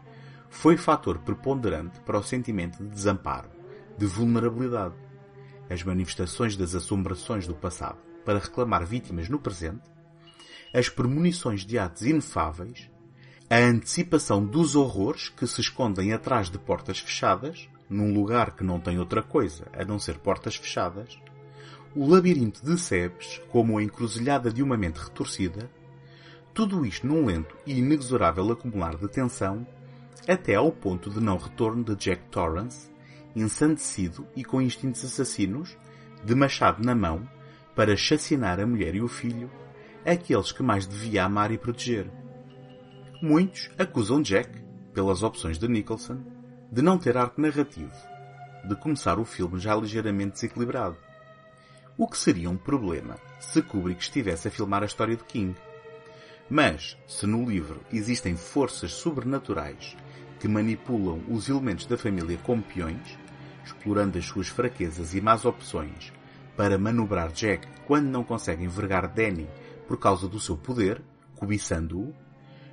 foi 0.51 0.77
fator 0.77 1.19
preponderante 1.19 2.01
para 2.01 2.19
o 2.19 2.25
sentimento 2.25 2.83
de 2.83 2.89
desamparo 2.89 3.54
de 3.97 4.07
vulnerabilidade, 4.07 4.95
as 5.69 5.83
manifestações 5.83 6.57
das 6.57 6.75
assombrações 6.75 7.47
do 7.47 7.55
passado 7.55 7.99
para 8.25 8.39
reclamar 8.39 8.85
vítimas 8.87 9.29
no 9.29 9.39
presente, 9.39 9.83
as 10.73 10.89
premonições 10.89 11.65
de 11.65 11.79
atos 11.79 12.03
inefáveis, 12.03 12.91
a 13.49 13.59
antecipação 13.59 14.45
dos 14.45 14.75
horrores 14.75 15.29
que 15.29 15.47
se 15.47 15.61
escondem 15.61 16.13
atrás 16.13 16.51
de 16.51 16.59
portas 16.59 16.99
fechadas, 16.99 17.69
num 17.89 18.13
lugar 18.13 18.57
que 18.57 18.65
não 18.65 18.81
tem 18.81 18.99
outra 18.99 19.23
coisa 19.23 19.67
a 19.73 19.85
não 19.85 19.99
ser 19.99 20.19
portas 20.19 20.57
fechadas, 20.57 21.19
o 21.95 22.09
labirinto 22.09 22.65
de 22.65 22.77
Sebes 22.79 23.41
como 23.51 23.79
a 23.79 23.83
encruzilhada 23.83 24.53
de 24.53 24.63
uma 24.63 24.77
mente 24.77 24.97
retorcida, 24.97 25.71
tudo 26.53 26.85
isto 26.85 27.07
num 27.07 27.27
lento 27.27 27.57
e 27.67 27.79
inexorável 27.79 28.51
acumular 28.51 28.97
de 28.97 29.09
tensão, 29.09 29.67
até 30.27 30.55
ao 30.55 30.73
ponto 30.73 31.11
de 31.11 31.21
não 31.21 31.37
retorno 31.37 31.85
de 31.85 31.95
Jack 31.97 32.23
Torrance, 32.31 32.91
ensandecido 33.35 34.27
e 34.37 34.45
com 34.45 34.61
instintos 34.61 35.05
assassinos, 35.05 35.77
de 36.25 36.35
machado 36.35 36.85
na 36.85 36.95
mão, 36.95 37.29
para 37.75 37.97
chacinar 37.97 38.61
a 38.61 38.67
mulher 38.67 38.95
e 38.95 39.03
o 39.03 39.09
filho, 39.09 39.51
aqueles 40.05 40.53
que 40.53 40.63
mais 40.63 40.87
devia 40.87 41.25
amar 41.25 41.51
e 41.51 41.59
proteger. 41.59 42.11
Muitos 43.21 43.71
acusam 43.79 44.23
Jack, 44.23 44.63
pelas 44.93 45.23
opções 45.23 45.59
de 45.59 45.67
Nicholson, 45.67 46.23
de 46.71 46.83
não 46.83 46.99
ter 46.99 47.17
arco 47.17 47.41
narrativo, 47.41 47.93
de 48.69 48.77
começar 48.77 49.19
o 49.19 49.25
filme 49.25 49.59
já 49.59 49.75
ligeiramente 49.75 50.33
desequilibrado. 50.33 50.97
O 51.97 52.09
que 52.09 52.19
seria 52.19 52.51
um 52.51 52.57
problema 52.57 53.17
se 53.39 53.63
Kubrick 53.63 54.03
estivesse 54.03 54.49
a 54.49 54.51
filmar 54.51 54.83
a 54.83 54.87
história 54.87 55.17
de 55.17 55.25
King. 55.25 55.55
Mas, 56.51 56.97
se 57.07 57.27
no 57.27 57.49
livro 57.49 57.81
existem 57.93 58.37
forças 58.37 58.93
sobrenaturais 58.93 59.97
que 60.41 60.49
manipulam 60.49 61.23
os 61.29 61.49
elementos 61.49 61.87
da 61.87 61.97
família 61.97 62.39
como 62.43 62.63
peões, 62.63 63.19
explorando 63.65 64.19
as 64.19 64.27
suas 64.27 64.49
fraquezas 64.49 65.15
e 65.15 65.21
más 65.21 65.45
opções 65.45 66.13
para 66.57 66.79
manobrar 66.79 67.33
Jack 67.33 67.67
quando 67.87 68.07
não 68.07 68.23
consegue 68.23 68.65
envergar 68.65 69.13
Danny 69.13 69.49
por 69.89 69.99
causa 69.99 70.29
do 70.29 70.39
seu 70.39 70.57
poder, 70.57 71.03
cobiçando-o, 71.37 72.15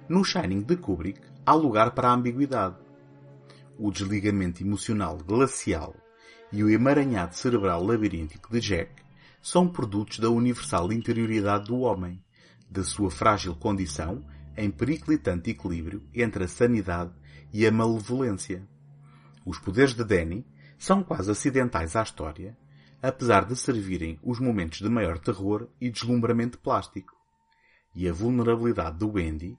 no 0.07 0.23
Shining 0.23 0.61
de 0.61 0.75
Kubrick 0.75 1.21
há 1.45 1.53
lugar 1.53 1.91
para 1.91 2.09
a 2.09 2.13
ambiguidade. 2.13 2.75
O 3.77 3.91
desligamento 3.91 4.61
emocional 4.61 5.17
glacial 5.17 5.95
e 6.51 6.63
o 6.63 6.69
emaranhado 6.69 7.35
cerebral 7.35 7.83
labiríntico 7.83 8.51
de 8.51 8.59
Jack 8.59 8.91
são 9.41 9.67
produtos 9.67 10.19
da 10.19 10.29
universal 10.29 10.91
interioridade 10.91 11.65
do 11.65 11.79
homem, 11.79 12.23
da 12.69 12.83
sua 12.83 13.09
frágil 13.09 13.55
condição 13.55 14.23
em 14.55 14.69
periclitante 14.69 15.49
equilíbrio 15.49 16.03
entre 16.13 16.43
a 16.43 16.47
sanidade 16.47 17.11
e 17.51 17.65
a 17.65 17.71
malevolência. 17.71 18.67
Os 19.45 19.57
poderes 19.57 19.95
de 19.95 20.03
Danny 20.03 20.45
são 20.81 21.03
quase 21.03 21.29
acidentais 21.29 21.95
à 21.95 22.01
história, 22.01 22.57
apesar 23.03 23.45
de 23.45 23.55
servirem 23.55 24.19
os 24.23 24.39
momentos 24.39 24.79
de 24.79 24.89
maior 24.89 25.19
terror 25.19 25.67
e 25.79 25.91
deslumbramento 25.91 26.57
plástico. 26.57 27.15
E 27.93 28.09
a 28.09 28.11
vulnerabilidade 28.11 28.97
do 28.97 29.11
Wendy, 29.11 29.55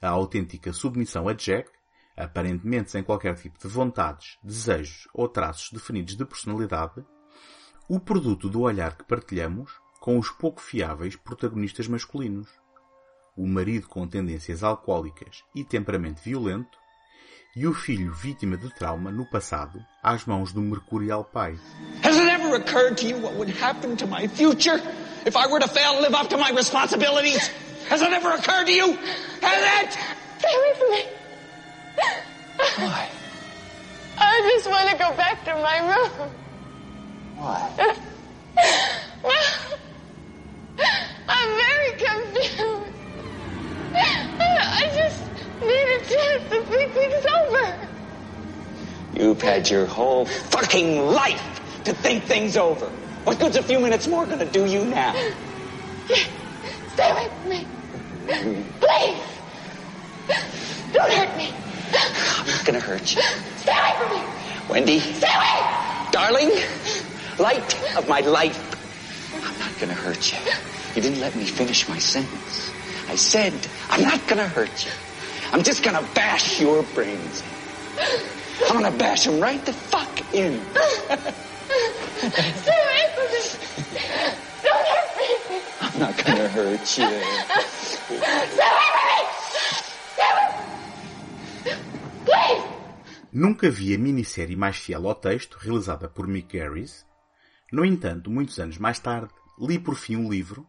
a 0.00 0.08
autêntica 0.08 0.72
submissão 0.72 1.28
a 1.28 1.34
Jack, 1.34 1.70
aparentemente 2.16 2.90
sem 2.90 3.02
qualquer 3.02 3.34
tipo 3.34 3.58
de 3.58 3.68
vontades, 3.68 4.38
desejos 4.42 5.06
ou 5.12 5.28
traços 5.28 5.70
definidos 5.70 6.16
de 6.16 6.24
personalidade, 6.24 7.04
o 7.86 8.00
produto 8.00 8.48
do 8.48 8.62
olhar 8.62 8.96
que 8.96 9.04
partilhamos 9.04 9.78
com 10.00 10.18
os 10.18 10.30
pouco 10.30 10.62
fiáveis 10.62 11.16
protagonistas 11.16 11.86
masculinos. 11.86 12.48
O 13.36 13.46
marido 13.46 13.86
com 13.88 14.08
tendências 14.08 14.64
alcoólicas 14.64 15.44
e 15.54 15.64
temperamento 15.64 16.22
violento, 16.22 16.78
e 17.54 17.66
o 17.66 17.74
filho 17.74 18.12
vítima 18.12 18.56
de 18.56 18.70
trauma 18.70 19.10
no 19.10 19.26
passado 19.26 19.84
às 20.02 20.24
mãos 20.24 20.52
do 20.52 20.60
mercurial 20.60 21.22
pai. 21.22 21.58
Has 22.02 22.16
it 22.16 22.28
ever 22.28 22.56
occurred 22.56 22.96
to 22.96 23.06
you 23.06 23.18
what 23.18 23.34
would 23.34 23.50
happen 23.50 23.94
to 23.96 24.06
my 24.06 24.26
future 24.26 24.80
if 25.26 25.36
I 25.36 25.46
were 25.48 25.60
to 25.60 25.68
fail 25.68 25.94
to 25.96 26.00
live 26.00 26.14
up 26.14 26.28
to 26.30 26.38
my 26.38 26.50
responsibilities? 26.50 27.50
Has 27.88 28.00
it 28.00 28.10
ever 28.10 28.32
occurred 28.32 28.66
to 28.66 28.72
you? 28.72 28.96
Has 29.42 29.84
it? 29.84 29.98
Stay 30.38 30.54
away 30.54 30.74
from 30.78 30.90
me. 30.90 31.04
Why? 32.76 33.08
I 34.18 34.40
just 34.54 34.70
want 34.70 34.88
to 34.88 34.96
go 34.96 35.14
back 35.16 35.44
to 35.44 35.54
my 35.54 35.78
room. 35.90 36.30
Why? 37.36 37.96
Well, 39.22 39.78
I'm 41.28 41.48
very 41.48 41.92
confused. 41.98 42.92
I 43.94 44.90
just 44.94 45.31
need 45.66 45.88
a 45.96 46.00
chance 46.06 46.42
to 46.50 46.62
think 46.70 46.92
things 46.92 47.24
over. 47.38 47.88
You've 49.14 49.42
had 49.42 49.68
your 49.68 49.86
whole 49.86 50.24
fucking 50.26 50.98
life 50.98 51.80
to 51.84 51.92
think 51.92 52.24
things 52.24 52.56
over. 52.56 52.86
What 53.24 53.38
good's 53.38 53.56
a 53.56 53.62
few 53.62 53.78
minutes 53.80 54.06
more 54.08 54.26
gonna 54.26 54.50
do 54.50 54.64
you 54.66 54.84
now? 54.84 55.12
Stay 56.88 57.10
away 57.10 57.28
from 57.40 57.48
me. 57.50 57.66
Please. 58.80 59.22
Don't 60.92 61.12
hurt 61.12 61.36
me. 61.36 61.54
I'm 61.94 62.46
not 62.46 62.64
gonna 62.64 62.80
hurt 62.80 63.14
you. 63.14 63.22
Stay 63.56 63.72
away 63.72 63.92
from 63.98 64.10
me. 64.18 64.24
Wendy, 64.68 65.00
Stay 65.00 65.26
away. 65.34 66.08
darling, 66.12 66.50
light 67.38 67.96
of 67.96 68.08
my 68.08 68.20
life. 68.20 68.58
I'm 69.34 69.58
not 69.58 69.78
gonna 69.78 69.94
hurt 69.94 70.32
you. 70.32 70.38
You 70.94 71.02
didn't 71.02 71.20
let 71.20 71.34
me 71.34 71.44
finish 71.46 71.88
my 71.88 71.98
sentence. 71.98 72.72
I 73.08 73.16
said, 73.16 73.66
I'm 73.90 74.02
not 74.02 74.26
gonna 74.26 74.48
hurt 74.48 74.84
you. 74.84 74.92
I'm 75.52 75.62
just 75.62 75.82
gonna 75.82 76.02
bash 76.14 76.60
your 76.60 76.82
brains 76.94 77.42
in. 77.42 77.48
I'm 78.68 78.80
gonna 78.80 78.96
bash 78.96 79.24
them 79.26 79.38
right 79.38 79.62
the 79.66 79.72
fuck 79.72 80.20
in. 80.32 80.58
Stay 82.62 82.78
away 82.84 83.04
from 83.14 83.28
me. 83.32 83.42
Don't 84.62 84.86
hurt 84.92 85.10
me. 85.18 85.28
I'm 85.80 85.98
not 85.98 86.16
gonna 86.24 86.48
hurt 86.48 86.80
you. 86.80 87.06
Stay 87.06 88.16
away 88.16 88.40
from 88.48 89.02
me. 89.08 89.18
Stay 90.14 90.30
away. 90.32 91.76
Please. 92.24 92.64
Nunca 93.32 93.70
vi 93.70 93.94
a 93.94 93.98
minissérie 93.98 94.56
mais 94.56 94.76
fiel 94.76 95.06
ao 95.06 95.14
texto, 95.14 95.58
realizada 95.60 96.08
por 96.08 96.26
Mick 96.26 96.56
Garris. 96.56 97.04
No 97.70 97.84
entanto, 97.84 98.30
muitos 98.30 98.58
anos 98.58 98.78
mais 98.78 98.98
tarde, 98.98 99.32
li 99.58 99.78
por 99.78 99.96
fim 99.96 100.16
o 100.16 100.30
livro 100.30 100.66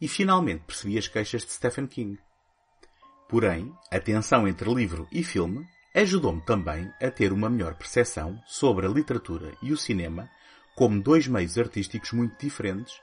e 0.00 0.08
finalmente 0.08 0.64
percebi 0.66 0.98
as 0.98 1.08
queixas 1.08 1.44
de 1.44 1.52
Stephen 1.52 1.86
King. 1.86 2.18
Porém, 3.28 3.72
a 3.90 4.00
tensão 4.00 4.48
entre 4.48 4.72
livro 4.72 5.06
e 5.12 5.22
filme 5.22 5.66
ajudou-me 5.94 6.40
também 6.40 6.90
a 7.02 7.10
ter 7.10 7.32
uma 7.32 7.50
melhor 7.50 7.74
percepção 7.74 8.40
sobre 8.46 8.86
a 8.86 8.88
literatura 8.88 9.52
e 9.60 9.72
o 9.72 9.76
cinema 9.76 10.30
como 10.74 11.02
dois 11.02 11.26
meios 11.26 11.58
artísticos 11.58 12.12
muito 12.12 12.38
diferentes, 12.40 13.00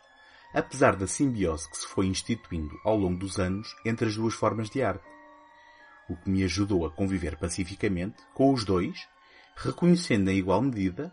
apesar 0.53 0.95
da 0.95 1.05
simbiose 1.05 1.69
que 1.69 1.77
se 1.77 1.85
foi 1.85 2.07
instituindo 2.07 2.73
ao 2.83 2.97
longo 2.97 3.19
dos 3.19 3.37
anos 3.37 3.75
entre 3.85 4.07
as 4.07 4.15
duas 4.15 4.33
formas 4.33 4.69
de 4.69 4.81
arte. 4.81 5.03
O 6.09 6.15
que 6.15 6.29
me 6.29 6.43
ajudou 6.43 6.85
a 6.85 6.91
conviver 6.91 7.35
pacificamente 7.37 8.15
com 8.33 8.53
os 8.53 8.63
dois, 8.63 9.07
reconhecendo 9.55 10.29
em 10.29 10.37
igual 10.37 10.61
medida 10.61 11.11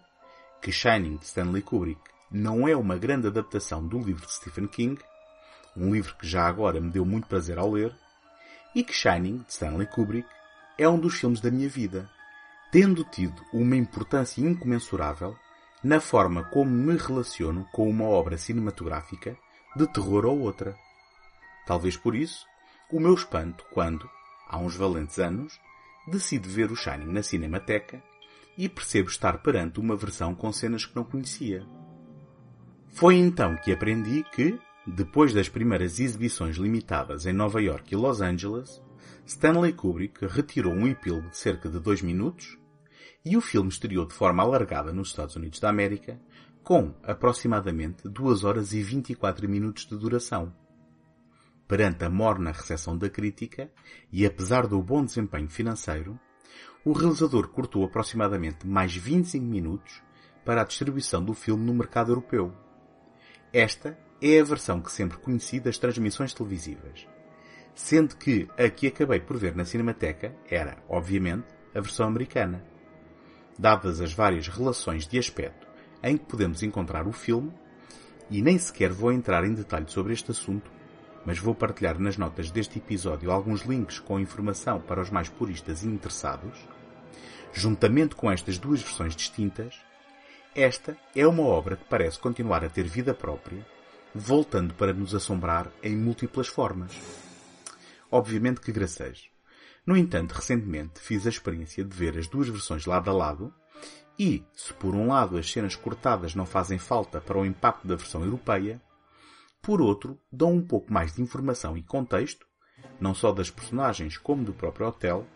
que 0.62 0.70
Shining 0.70 1.16
de 1.16 1.24
Stanley 1.24 1.62
Kubrick 1.62 2.00
não 2.30 2.66
é 2.68 2.76
uma 2.76 2.96
grande 2.96 3.26
adaptação 3.26 3.86
do 3.86 3.98
livro 3.98 4.24
de 4.24 4.32
Stephen 4.32 4.68
King, 4.68 5.02
um 5.76 5.92
livro 5.92 6.14
que 6.16 6.26
já 6.26 6.46
agora 6.46 6.80
me 6.80 6.90
deu 6.90 7.04
muito 7.04 7.26
prazer 7.26 7.58
ao 7.58 7.70
ler, 7.70 7.94
e 8.74 8.82
que 8.82 8.92
Shining 8.92 9.38
de 9.38 9.52
Stanley 9.52 9.86
Kubrick 9.86 10.28
é 10.78 10.88
um 10.88 10.98
dos 10.98 11.14
filmes 11.14 11.40
da 11.40 11.50
minha 11.50 11.68
vida, 11.68 12.10
tendo 12.70 13.04
tido 13.04 13.42
uma 13.52 13.76
importância 13.76 14.40
incomensurável 14.40 15.36
na 15.82 16.00
forma 16.00 16.44
como 16.44 16.70
me 16.70 16.96
relaciono 16.96 17.66
com 17.72 17.88
uma 17.88 18.04
obra 18.04 18.38
cinematográfica 18.38 19.36
de 19.76 19.86
terror 19.86 20.24
ou 20.24 20.40
outra. 20.40 20.76
Talvez 21.66 21.96
por 21.96 22.14
isso, 22.14 22.46
o 22.90 23.00
meu 23.00 23.14
espanto 23.14 23.64
quando, 23.72 24.08
há 24.48 24.58
uns 24.58 24.76
valentes 24.76 25.18
anos, 25.18 25.58
decido 26.06 26.48
ver 26.48 26.70
o 26.70 26.76
Shining 26.76 27.12
na 27.12 27.22
Cinemateca 27.22 28.02
e 28.56 28.68
percebo 28.68 29.08
estar 29.08 29.38
perante 29.38 29.80
uma 29.80 29.96
versão 29.96 30.34
com 30.34 30.52
cenas 30.52 30.84
que 30.84 30.94
não 30.94 31.04
conhecia. 31.04 31.66
Foi 32.92 33.16
então 33.16 33.56
que 33.56 33.72
aprendi 33.72 34.24
que, 34.32 34.58
depois 34.86 35.32
das 35.32 35.48
primeiras 35.48 36.00
exibições 36.00 36.56
limitadas 36.56 37.24
em 37.26 37.32
Nova 37.32 37.62
York 37.62 37.94
e 37.94 37.96
Los 37.96 38.20
Angeles, 38.20 38.82
Stanley 39.24 39.72
Kubrick 39.72 40.26
retirou 40.26 40.72
um 40.72 40.88
epílogo 40.88 41.30
de 41.30 41.36
cerca 41.36 41.68
de 41.68 41.78
dois 41.78 42.02
minutos 42.02 42.58
e 43.24 43.36
o 43.36 43.40
filme 43.40 43.68
estreou 43.68 44.04
de 44.06 44.14
forma 44.14 44.42
alargada 44.42 44.92
nos 44.92 45.08
Estados 45.08 45.36
Unidos 45.36 45.60
da 45.60 45.68
América, 45.68 46.20
com 46.64 46.94
aproximadamente 47.04 48.08
2 48.08 48.42
horas 48.44 48.72
e 48.72 48.82
24 48.82 49.48
minutos 49.48 49.86
de 49.86 49.96
duração. 49.96 50.52
Perante 51.68 52.04
a 52.04 52.10
morna 52.10 52.50
recepção 52.50 52.98
da 52.98 53.08
crítica 53.08 53.70
e 54.12 54.26
apesar 54.26 54.66
do 54.66 54.82
bom 54.82 55.04
desempenho 55.04 55.48
financeiro, 55.48 56.18
o 56.84 56.92
realizador 56.92 57.48
cortou 57.48 57.84
aproximadamente 57.84 58.66
mais 58.66 58.94
25 58.94 59.44
minutos 59.44 60.02
para 60.44 60.62
a 60.62 60.64
distribuição 60.64 61.24
do 61.24 61.34
filme 61.34 61.64
no 61.64 61.72
mercado 61.72 62.10
europeu. 62.10 62.52
Esta 63.52 63.96
é 64.22 64.40
a 64.40 64.44
versão 64.44 64.80
que 64.80 64.92
sempre 64.92 65.18
conheci 65.18 65.58
das 65.58 65.76
transmissões 65.76 66.32
televisivas, 66.32 67.08
sendo 67.74 68.16
que 68.16 68.48
a 68.56 68.68
que 68.68 68.86
acabei 68.86 69.18
por 69.18 69.36
ver 69.36 69.56
na 69.56 69.64
Cinemateca 69.64 70.32
era, 70.48 70.76
obviamente, 70.88 71.48
a 71.74 71.80
versão 71.80 72.06
americana. 72.06 72.64
Dadas 73.58 74.00
as 74.00 74.12
várias 74.12 74.46
relações 74.46 75.08
de 75.08 75.18
aspecto 75.18 75.66
em 76.04 76.16
que 76.16 76.24
podemos 76.24 76.62
encontrar 76.62 77.08
o 77.08 77.12
filme, 77.12 77.52
e 78.30 78.40
nem 78.40 78.56
sequer 78.58 78.92
vou 78.92 79.12
entrar 79.12 79.44
em 79.44 79.54
detalhe 79.54 79.90
sobre 79.90 80.12
este 80.12 80.30
assunto, 80.30 80.70
mas 81.26 81.38
vou 81.38 81.54
partilhar 81.54 81.98
nas 81.98 82.16
notas 82.16 82.50
deste 82.50 82.78
episódio 82.78 83.30
alguns 83.30 83.62
links 83.62 83.98
com 83.98 84.20
informação 84.20 84.80
para 84.80 85.00
os 85.00 85.10
mais 85.10 85.28
puristas 85.28 85.82
e 85.82 85.88
interessados. 85.88 86.58
Juntamente 87.52 88.14
com 88.14 88.30
estas 88.30 88.56
duas 88.56 88.80
versões 88.80 89.14
distintas, 89.14 89.80
esta 90.54 90.96
é 91.14 91.26
uma 91.26 91.42
obra 91.42 91.76
que 91.76 91.84
parece 91.84 92.18
continuar 92.18 92.64
a 92.64 92.68
ter 92.68 92.84
vida 92.84 93.12
própria, 93.12 93.64
voltando 94.14 94.74
para 94.74 94.92
nos 94.92 95.14
assombrar 95.14 95.70
em 95.82 95.96
múltiplas 95.96 96.48
formas. 96.48 96.92
Obviamente 98.10 98.60
que 98.60 98.72
gracejo. 98.72 99.30
No 99.86 99.96
entanto, 99.96 100.32
recentemente 100.32 101.00
fiz 101.00 101.26
a 101.26 101.30
experiência 101.30 101.84
de 101.84 101.96
ver 101.96 102.18
as 102.18 102.28
duas 102.28 102.48
versões 102.48 102.86
lado 102.86 103.10
a 103.10 103.12
lado 103.12 103.54
e, 104.18 104.44
se 104.54 104.72
por 104.74 104.94
um 104.94 105.08
lado 105.08 105.38
as 105.38 105.50
cenas 105.50 105.74
cortadas 105.74 106.34
não 106.34 106.46
fazem 106.46 106.78
falta 106.78 107.20
para 107.20 107.38
o 107.38 107.46
impacto 107.46 107.88
da 107.88 107.96
versão 107.96 108.22
europeia, 108.22 108.80
por 109.60 109.80
outro, 109.80 110.20
dão 110.30 110.52
um 110.52 110.62
pouco 110.62 110.92
mais 110.92 111.14
de 111.14 111.22
informação 111.22 111.76
e 111.76 111.82
contexto, 111.82 112.46
não 113.00 113.14
só 113.14 113.32
das 113.32 113.50
personagens 113.50 114.18
como 114.18 114.44
do 114.44 114.52
próprio 114.52 114.86
hotel, 114.86 115.26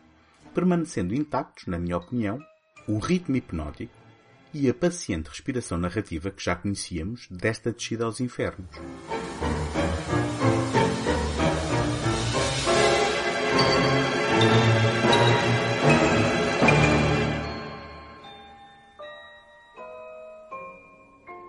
permanecendo 0.54 1.14
intactos, 1.14 1.66
na 1.66 1.78
minha 1.78 1.96
opinião, 1.96 2.38
o 2.86 2.98
ritmo 2.98 3.36
hipnótico 3.36 4.05
e 4.52 4.68
a 4.68 4.74
paciente 4.74 5.28
respiração 5.28 5.78
narrativa 5.78 6.30
que 6.30 6.42
já 6.42 6.56
conhecíamos 6.56 7.26
desta 7.30 7.72
descida 7.72 8.04
aos 8.04 8.20
infernos. 8.20 8.70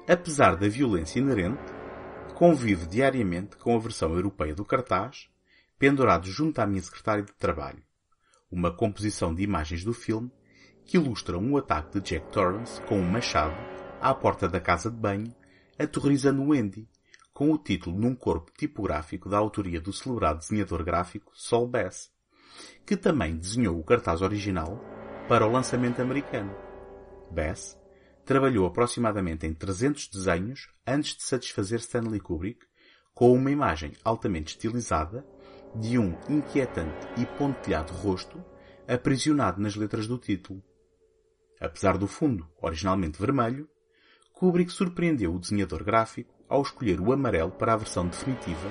Apesar 0.07 0.55
da 0.55 0.69
violência 0.69 1.19
inerente, 1.19 1.59
convivo 2.33 2.87
diariamente 2.87 3.57
com 3.57 3.75
a 3.75 3.79
versão 3.79 4.13
europeia 4.13 4.55
do 4.55 4.63
cartaz, 4.63 5.29
pendurado 5.77 6.27
junto 6.27 6.59
à 6.59 6.65
minha 6.65 6.81
secretária 6.81 7.23
de 7.23 7.33
trabalho, 7.33 7.83
uma 8.49 8.71
composição 8.71 9.35
de 9.35 9.43
imagens 9.43 9.83
do 9.83 9.93
filme 9.93 10.31
que 10.87 10.95
ilustram 10.95 11.39
um 11.39 11.57
ataque 11.57 11.99
de 11.99 12.09
Jack 12.09 12.31
Torrance 12.31 12.81
com 12.83 12.97
um 12.97 13.11
machado 13.11 13.53
à 13.99 14.13
porta 14.13 14.47
da 14.47 14.61
casa 14.61 14.89
de 14.89 14.95
banho, 14.95 15.35
aterrorizando 15.77 16.47
Wendy, 16.47 16.87
com 17.33 17.51
o 17.51 17.57
título 17.57 17.99
num 17.99 18.15
corpo 18.15 18.51
tipográfico 18.57 19.27
da 19.27 19.37
autoria 19.37 19.81
do 19.81 19.91
celebrado 19.91 20.39
desenhador 20.39 20.83
gráfico 20.85 21.31
Sol 21.35 21.67
Bass, 21.67 22.09
que 22.85 22.95
também 22.95 23.35
desenhou 23.35 23.77
o 23.77 23.83
cartaz 23.83 24.21
original 24.21 24.81
para 25.27 25.45
o 25.45 25.51
lançamento 25.51 26.01
americano. 26.01 26.55
Bass 27.29 27.77
trabalhou 28.23 28.65
aproximadamente 28.65 29.45
em 29.45 29.53
300 29.53 30.07
desenhos 30.07 30.69
antes 30.85 31.17
de 31.17 31.23
satisfazer 31.23 31.79
Stanley 31.79 32.21
Kubrick 32.21 32.65
com 33.13 33.33
uma 33.33 33.51
imagem 33.51 33.91
altamente 34.05 34.55
estilizada 34.55 35.25
de 35.75 35.99
um 35.99 36.17
inquietante 36.29 37.07
e 37.17 37.25
pontilhado 37.25 37.91
rosto 37.91 38.43
aprisionado 38.87 39.61
nas 39.61 39.75
letras 39.75 40.07
do 40.07 40.17
título. 40.17 40.63
Apesar 41.59 41.97
do 41.97 42.07
fundo 42.07 42.47
originalmente 42.61 43.19
vermelho, 43.19 43.69
Kubrick 44.33 44.71
surpreendeu 44.71 45.33
o 45.33 45.39
desenhador 45.39 45.83
gráfico 45.83 46.33
ao 46.47 46.61
escolher 46.61 47.01
o 47.01 47.11
amarelo 47.11 47.51
para 47.51 47.73
a 47.73 47.77
versão 47.77 48.07
definitiva 48.07 48.69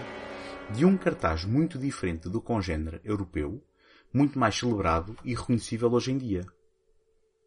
de 0.72 0.85
um 0.85 0.96
cartaz 0.96 1.44
muito 1.44 1.79
diferente 1.79 2.29
do 2.29 2.40
congênere 2.40 3.01
europeu, 3.05 3.62
muito 4.12 4.38
mais 4.38 4.57
celebrado 4.57 5.16
e 5.25 5.35
reconhecível 5.35 5.92
hoje 5.92 6.12
em 6.12 6.18
dia. 6.18 6.46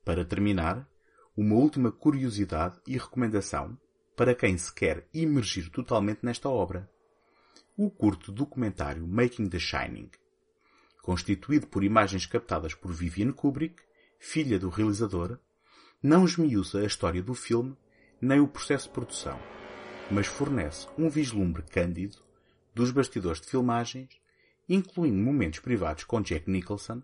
Para 0.05 0.25
terminar, 0.25 0.87
uma 1.35 1.55
última 1.55 1.91
curiosidade 1.91 2.79
e 2.85 2.97
recomendação 2.97 3.77
para 4.15 4.35
quem 4.35 4.57
se 4.57 4.73
quer 4.73 5.07
imergir 5.13 5.69
totalmente 5.69 6.19
nesta 6.23 6.49
obra. 6.49 6.89
o 7.77 7.89
curto 7.89 8.33
documentário 8.33 9.07
Making 9.07 9.47
the 9.47 9.57
Shining, 9.57 10.11
constituído 11.01 11.67
por 11.67 11.81
imagens 11.81 12.25
captadas 12.25 12.73
por 12.73 12.91
Vivian 12.91 13.31
Kubrick, 13.31 13.81
filha 14.19 14.59
do 14.59 14.69
realizador, 14.69 15.39
não 16.03 16.25
esmiuça 16.25 16.79
a 16.79 16.85
história 16.85 17.23
do 17.23 17.33
filme 17.33 17.75
nem 18.21 18.41
o 18.41 18.47
processo 18.47 18.89
de 18.89 18.93
produção, 18.93 19.39
mas 20.11 20.27
fornece 20.27 20.87
um 20.97 21.09
vislumbre 21.09 21.63
cândido 21.63 22.17
dos 22.75 22.91
bastidores 22.91 23.39
de 23.39 23.47
filmagens, 23.47 24.09
incluindo 24.67 25.17
momentos 25.17 25.59
privados 25.59 26.03
com 26.03 26.21
Jack 26.21 26.49
Nicholson, 26.51 27.01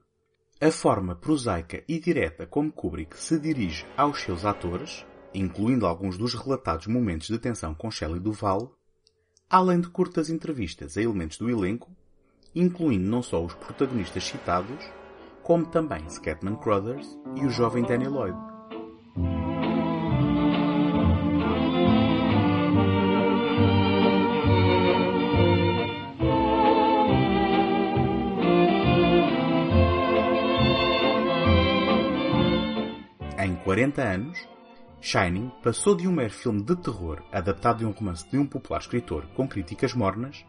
a 0.59 0.69
forma 0.71 1.15
prosaica 1.15 1.83
e 1.87 1.99
direta 1.99 2.45
como 2.45 2.71
Kubrick 2.71 3.17
se 3.17 3.39
dirige 3.39 3.85
aos 3.95 4.21
seus 4.21 4.45
atores, 4.45 5.05
incluindo 5.33 5.85
alguns 5.85 6.17
dos 6.17 6.33
relatados 6.33 6.87
momentos 6.87 7.27
de 7.27 7.39
tensão 7.39 7.73
com 7.73 7.89
Shelley 7.89 8.19
Duval, 8.19 8.77
além 9.49 9.79
de 9.79 9.89
curtas 9.89 10.29
entrevistas 10.29 10.97
a 10.97 11.01
elementos 11.01 11.37
do 11.37 11.49
elenco, 11.49 11.91
incluindo 12.53 13.09
não 13.09 13.21
só 13.21 13.43
os 13.43 13.53
protagonistas 13.53 14.23
citados, 14.23 14.85
como 15.45 15.63
também 15.63 16.09
Scatman 16.09 16.55
Crothers 16.55 17.19
e 17.35 17.45
o 17.45 17.51
jovem 17.51 17.83
Danny 17.83 18.07
Lloyd. 18.07 18.35
Em 33.37 33.55
40 33.57 34.01
anos, 34.01 34.49
Shining 34.99 35.51
passou 35.61 35.95
de 35.95 36.07
um 36.07 36.11
mero 36.11 36.33
filme 36.33 36.63
de 36.63 36.75
terror 36.75 37.21
adaptado 37.31 37.77
de 37.77 37.85
um 37.85 37.91
romance 37.91 38.27
de 38.31 38.39
um 38.39 38.47
popular 38.47 38.79
escritor 38.81 39.27
com 39.35 39.47
críticas 39.47 39.93
mornas 39.93 40.43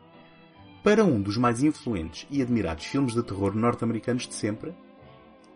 para 0.82 1.04
um 1.04 1.20
dos 1.20 1.36
mais 1.36 1.62
influentes 1.62 2.26
e 2.30 2.40
admirados 2.40 2.86
filmes 2.86 3.12
de 3.12 3.22
terror 3.22 3.54
norte-americanos 3.54 4.28
de 4.28 4.34
sempre, 4.34 4.72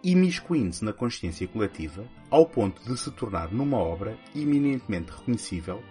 imiscuindo-se 0.03 0.85
na 0.85 0.93
consciência 0.93 1.47
coletiva 1.47 2.05
ao 2.31 2.47
ponto 2.47 2.83
de 2.83 2.99
se 2.99 3.11
tornar 3.11 3.53
numa 3.53 3.77
obra 3.77 4.19
eminentemente 4.35 5.13
reconhecível 5.13 5.83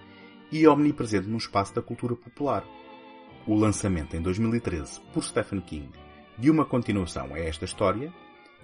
e 0.52 0.68
omnipresente 0.68 1.28
no 1.28 1.38
espaço 1.38 1.76
da 1.76 1.82
cultura 1.82 2.16
popular. 2.16 2.66
O 3.46 3.56
lançamento 3.56 4.16
em 4.16 4.22
2013 4.22 5.00
por 5.14 5.24
Stephen 5.24 5.62
King 5.62 5.90
de 6.38 6.50
uma 6.50 6.66
continuação 6.66 7.34
a 7.34 7.40
esta 7.40 7.66
história, 7.66 8.14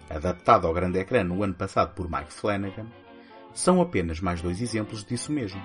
adaptada 0.09 0.65
ao 0.65 0.73
grande 0.73 0.99
ecrã 0.99 1.23
no 1.23 1.43
ano 1.43 1.53
passado 1.53 1.93
por 1.93 2.09
Mike 2.09 2.31
Flanagan, 2.31 2.87
são 3.53 3.81
apenas 3.81 4.19
mais 4.19 4.41
dois 4.41 4.61
exemplos 4.61 5.03
disso 5.03 5.31
mesmo. 5.31 5.61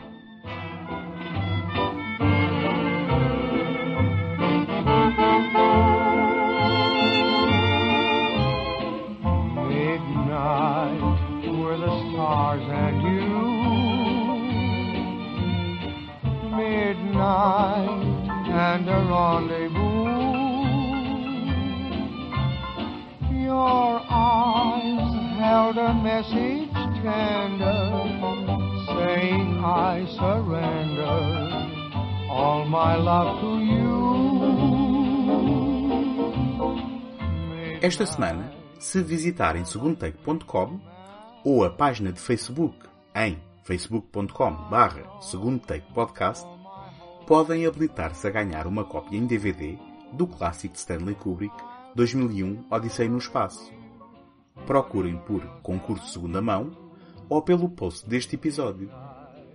A 25.90 25.94
message 25.94 26.70
tender, 27.03 27.90
saying 28.87 29.59
I 29.59 30.07
surrender 30.18 31.18
all 32.31 32.64
my 32.64 32.94
love 32.94 33.40
to 33.40 33.59
you. 33.59 33.90
Esta 37.83 38.07
semana, 38.07 38.53
se 38.79 39.03
visitarem 39.03 39.64
segundotake.com 39.64 40.81
ou 41.44 41.64
a 41.64 41.70
página 41.70 42.12
de 42.12 42.20
Facebook 42.20 42.76
em 43.12 43.42
facebook.com 43.64 44.53
barra 44.70 45.03
Podcast, 45.92 46.46
podem 47.26 47.66
habilitar-se 47.66 48.29
a 48.29 48.31
ganhar 48.31 48.68
uma 48.68 48.85
cópia 48.85 49.18
em 49.18 49.26
DVD 49.26 49.76
do 50.12 50.29
clássico 50.29 50.74
de 50.74 50.81
Stanley 50.81 51.16
Kubrick 51.16 51.57
2001 51.96 52.66
Odisseia 52.70 53.09
no 53.09 53.18
Espaço. 53.18 53.80
Procurem 54.66 55.16
por 55.18 55.44
concurso 55.62 56.12
segunda 56.12 56.40
mão 56.40 56.70
ou 57.29 57.42
pelo 57.42 57.68
post 57.68 58.09
deste 58.09 58.37
episódio. 58.37 58.90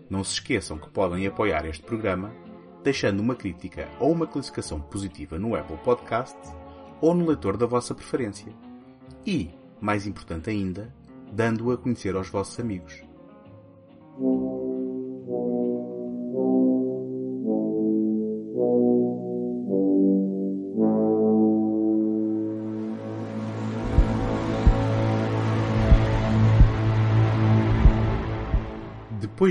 Não 0.10 0.24
se 0.24 0.34
esqueçam 0.34 0.78
que 0.78 0.90
podem 0.90 1.26
apoiar 1.26 1.66
este 1.66 1.84
programa 1.84 2.32
deixando 2.84 3.20
uma 3.20 3.36
crítica 3.36 3.90
ou 4.00 4.12
uma 4.12 4.28
classificação 4.28 4.80
positiva 4.80 5.40
no 5.40 5.56
Apple 5.56 5.78
Podcasts 5.78 6.54
ou 7.02 7.16
no 7.16 7.26
leitor 7.26 7.58
da 7.58 7.66
vossa 7.66 7.96
preferência. 7.96 8.54
E, 9.26 9.50
mais 9.82 10.06
importante 10.06 10.52
ainda, 10.52 10.94
dando-o 11.32 11.72
a 11.72 11.78
conhecer 11.78 12.16
aos 12.16 12.30
vossos 12.30 12.60
amigos. 12.60 13.04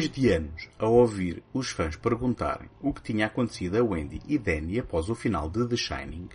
Depois 0.05 0.21
de 0.21 0.29
anos 0.29 0.69
a 0.79 0.87
ouvir 0.87 1.43
os 1.55 1.71
fãs 1.71 1.97
perguntarem 1.97 2.69
o 2.83 2.93
que 2.93 3.03
tinha 3.03 3.25
acontecido 3.25 3.79
a 3.79 3.83
Wendy 3.83 4.21
e 4.29 4.37
Danny 4.37 4.79
após 4.79 5.09
o 5.09 5.15
final 5.15 5.49
de 5.49 5.67
The 5.67 5.77
Shining, 5.77 6.29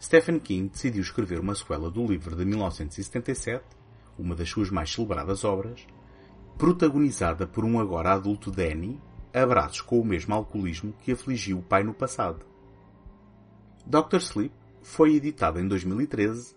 Stephen 0.00 0.38
King 0.38 0.68
decidiu 0.68 1.02
escrever 1.02 1.40
uma 1.40 1.56
sequela 1.56 1.90
do 1.90 2.06
livro 2.06 2.36
de 2.36 2.44
1977, 2.44 3.64
uma 4.16 4.36
das 4.36 4.48
suas 4.48 4.70
mais 4.70 4.92
celebradas 4.92 5.42
obras, 5.42 5.84
protagonizada 6.56 7.48
por 7.48 7.64
um 7.64 7.80
agora 7.80 8.12
adulto 8.12 8.48
Danny, 8.48 9.00
a 9.34 9.44
braços 9.44 9.80
com 9.80 9.98
o 9.98 10.04
mesmo 10.04 10.32
alcoolismo 10.32 10.94
que 11.00 11.10
afligiu 11.10 11.58
o 11.58 11.62
pai 11.62 11.82
no 11.82 11.92
passado. 11.92 12.46
Dr. 13.84 14.18
Sleep 14.18 14.54
foi 14.84 15.16
editado 15.16 15.58
em 15.58 15.66
2013 15.66 16.54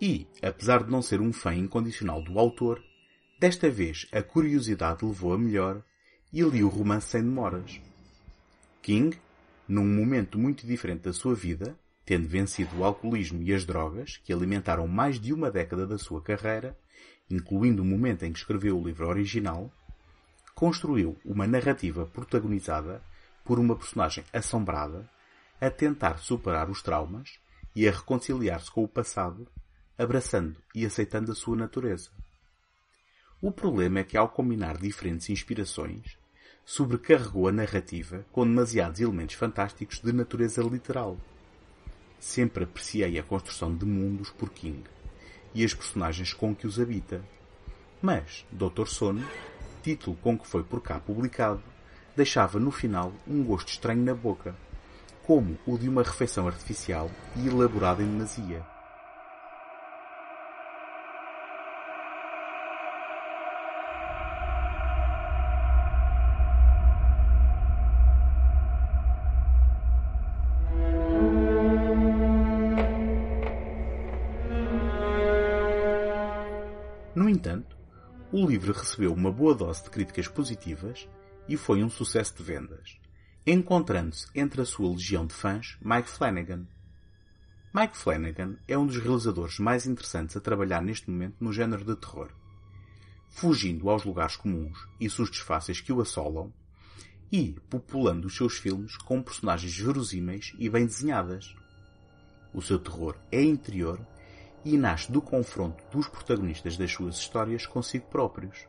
e, 0.00 0.26
apesar 0.42 0.84
de 0.84 0.90
não 0.90 1.02
ser 1.02 1.20
um 1.20 1.30
fã 1.30 1.54
incondicional 1.54 2.22
do 2.22 2.38
autor, 2.38 2.82
desta 3.38 3.70
vez 3.70 4.06
a 4.12 4.22
curiosidade 4.22 5.04
levou 5.04 5.32
a 5.32 5.38
melhor 5.38 5.82
e 6.32 6.42
li 6.42 6.62
o 6.64 6.68
romance 6.68 7.08
sem 7.08 7.22
demoras. 7.22 7.80
King, 8.82 9.16
num 9.68 9.86
momento 9.86 10.38
muito 10.38 10.66
diferente 10.66 11.02
da 11.02 11.12
sua 11.12 11.34
vida, 11.34 11.78
tendo 12.04 12.26
vencido 12.26 12.78
o 12.78 12.84
alcoolismo 12.84 13.42
e 13.42 13.54
as 13.54 13.64
drogas 13.64 14.16
que 14.18 14.32
alimentaram 14.32 14.88
mais 14.88 15.20
de 15.20 15.32
uma 15.32 15.50
década 15.50 15.86
da 15.86 15.98
sua 15.98 16.20
carreira, 16.20 16.76
incluindo 17.30 17.82
o 17.82 17.84
momento 17.84 18.24
em 18.24 18.32
que 18.32 18.38
escreveu 18.38 18.78
o 18.78 18.84
livro 18.84 19.06
original, 19.06 19.70
construiu 20.54 21.16
uma 21.24 21.46
narrativa 21.46 22.06
protagonizada 22.06 23.02
por 23.44 23.58
uma 23.58 23.76
personagem 23.76 24.24
assombrada 24.32 25.08
a 25.60 25.70
tentar 25.70 26.18
superar 26.18 26.68
os 26.70 26.82
traumas 26.82 27.38
e 27.74 27.86
a 27.86 27.92
reconciliar-se 27.92 28.70
com 28.70 28.82
o 28.82 28.88
passado, 28.88 29.46
abraçando 29.96 30.56
e 30.74 30.84
aceitando 30.84 31.30
a 31.30 31.34
sua 31.34 31.56
natureza. 31.56 32.10
O 33.40 33.52
problema 33.52 34.00
é 34.00 34.04
que, 34.04 34.16
ao 34.16 34.28
combinar 34.28 34.76
diferentes 34.78 35.30
inspirações, 35.30 36.18
sobrecarregou 36.64 37.46
a 37.46 37.52
narrativa 37.52 38.26
com 38.32 38.44
demasiados 38.44 39.00
elementos 39.00 39.36
fantásticos 39.36 40.00
de 40.00 40.12
natureza 40.12 40.60
literal. 40.60 41.16
Sempre 42.18 42.64
apreciei 42.64 43.16
a 43.16 43.22
construção 43.22 43.72
de 43.72 43.86
mundos 43.86 44.30
por 44.30 44.50
King 44.50 44.82
e 45.54 45.64
as 45.64 45.72
personagens 45.72 46.32
com 46.34 46.52
que 46.52 46.66
os 46.66 46.80
habita. 46.80 47.24
Mas 48.02 48.44
Dr. 48.50 48.86
Sono, 48.86 49.24
título 49.84 50.16
com 50.16 50.36
que 50.36 50.46
foi 50.46 50.64
por 50.64 50.82
cá 50.82 50.98
publicado, 50.98 51.62
deixava 52.16 52.58
no 52.58 52.72
final 52.72 53.12
um 53.24 53.44
gosto 53.44 53.68
estranho 53.68 54.02
na 54.02 54.14
boca, 54.14 54.52
como 55.22 55.56
o 55.64 55.78
de 55.78 55.88
uma 55.88 56.02
refeição 56.02 56.48
artificial 56.48 57.08
e 57.36 57.46
elaborada 57.46 58.02
em 58.02 58.06
demasia. 58.06 58.66
O 78.40 78.46
livro 78.46 78.72
recebeu 78.72 79.12
uma 79.12 79.32
boa 79.32 79.52
dose 79.52 79.82
de 79.82 79.90
críticas 79.90 80.28
positivas 80.28 81.08
e 81.48 81.56
foi 81.56 81.82
um 81.82 81.90
sucesso 81.90 82.36
de 82.36 82.42
vendas, 82.44 82.96
encontrando-se 83.44 84.28
entre 84.32 84.60
a 84.60 84.64
sua 84.64 84.90
legião 84.90 85.26
de 85.26 85.34
fãs 85.34 85.76
Mike 85.82 86.08
Flanagan. 86.08 86.64
Mike 87.74 87.96
Flanagan 87.96 88.56
é 88.68 88.78
um 88.78 88.86
dos 88.86 88.96
realizadores 88.96 89.58
mais 89.58 89.86
interessantes 89.86 90.36
a 90.36 90.40
trabalhar 90.40 90.80
neste 90.80 91.10
momento 91.10 91.34
no 91.40 91.52
género 91.52 91.84
de 91.84 91.96
terror. 91.96 92.30
Fugindo 93.28 93.90
aos 93.90 94.04
lugares 94.04 94.36
comuns 94.36 94.86
e 95.00 95.10
sustos 95.10 95.40
fáceis 95.40 95.80
que 95.80 95.92
o 95.92 96.00
assolam, 96.00 96.52
e 97.32 97.56
populando 97.68 98.26
os 98.26 98.36
seus 98.36 98.56
filmes 98.56 98.96
com 98.98 99.20
personagens 99.20 99.76
verosímeis 99.76 100.54
e 100.60 100.68
bem 100.68 100.86
desenhadas. 100.86 101.56
O 102.54 102.62
seu 102.62 102.78
terror 102.78 103.16
é 103.32 103.42
interior 103.42 104.00
e 104.68 104.76
nasce 104.76 105.10
do 105.10 105.22
confronto 105.22 105.82
dos 105.90 106.08
protagonistas 106.08 106.76
das 106.76 106.92
suas 106.92 107.16
histórias 107.16 107.64
consigo 107.64 108.06
próprios. 108.08 108.68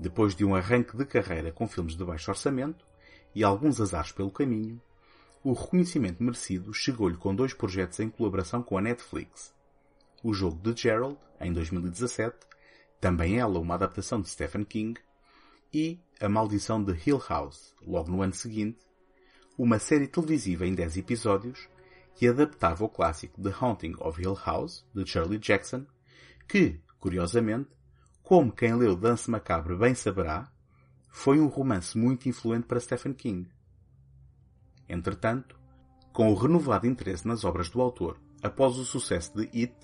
Depois 0.00 0.34
de 0.34 0.44
um 0.44 0.52
arranque 0.52 0.96
de 0.96 1.04
carreira 1.04 1.52
com 1.52 1.68
filmes 1.68 1.96
de 1.96 2.04
baixo 2.04 2.28
orçamento 2.28 2.84
e 3.32 3.44
alguns 3.44 3.80
azares 3.80 4.10
pelo 4.10 4.32
caminho, 4.32 4.82
o 5.44 5.52
reconhecimento 5.52 6.20
merecido 6.20 6.74
chegou-lhe 6.74 7.16
com 7.16 7.32
dois 7.32 7.54
projetos 7.54 8.00
em 8.00 8.10
colaboração 8.10 8.64
com 8.64 8.76
a 8.76 8.80
Netflix. 8.80 9.54
O 10.24 10.34
jogo 10.34 10.58
de 10.60 10.82
Gerald, 10.82 11.16
em 11.40 11.52
2017, 11.52 12.36
também 13.00 13.38
ela 13.38 13.60
uma 13.60 13.76
adaptação 13.76 14.20
de 14.20 14.28
Stephen 14.28 14.64
King, 14.64 15.00
e 15.72 16.00
A 16.20 16.28
Maldição 16.28 16.82
de 16.82 16.98
Hill 17.06 17.22
House, 17.28 17.76
logo 17.86 18.10
no 18.10 18.22
ano 18.22 18.34
seguinte, 18.34 18.80
uma 19.56 19.78
série 19.78 20.08
televisiva 20.08 20.66
em 20.66 20.74
10 20.74 20.96
episódios 20.96 21.68
que 22.14 22.28
adaptava 22.28 22.84
o 22.84 22.88
clássico 22.88 23.40
The 23.42 23.54
Haunting 23.58 23.94
of 23.98 24.20
Hill 24.20 24.38
House, 24.44 24.84
de 24.94 25.06
Shirley 25.06 25.38
Jackson, 25.38 25.86
que, 26.46 26.80
curiosamente, 26.98 27.70
como 28.22 28.52
quem 28.52 28.74
leu 28.74 28.94
Dance 28.94 29.30
Macabre 29.30 29.76
bem 29.76 29.94
saberá, 29.94 30.50
foi 31.08 31.40
um 31.40 31.48
romance 31.48 31.96
muito 31.96 32.28
influente 32.28 32.66
para 32.66 32.80
Stephen 32.80 33.12
King. 33.12 33.48
Entretanto, 34.88 35.58
com 36.12 36.30
o 36.30 36.34
renovado 36.34 36.86
interesse 36.86 37.26
nas 37.26 37.44
obras 37.44 37.68
do 37.68 37.80
autor 37.80 38.18
após 38.42 38.76
o 38.76 38.84
sucesso 38.84 39.36
de 39.36 39.62
It, 39.62 39.74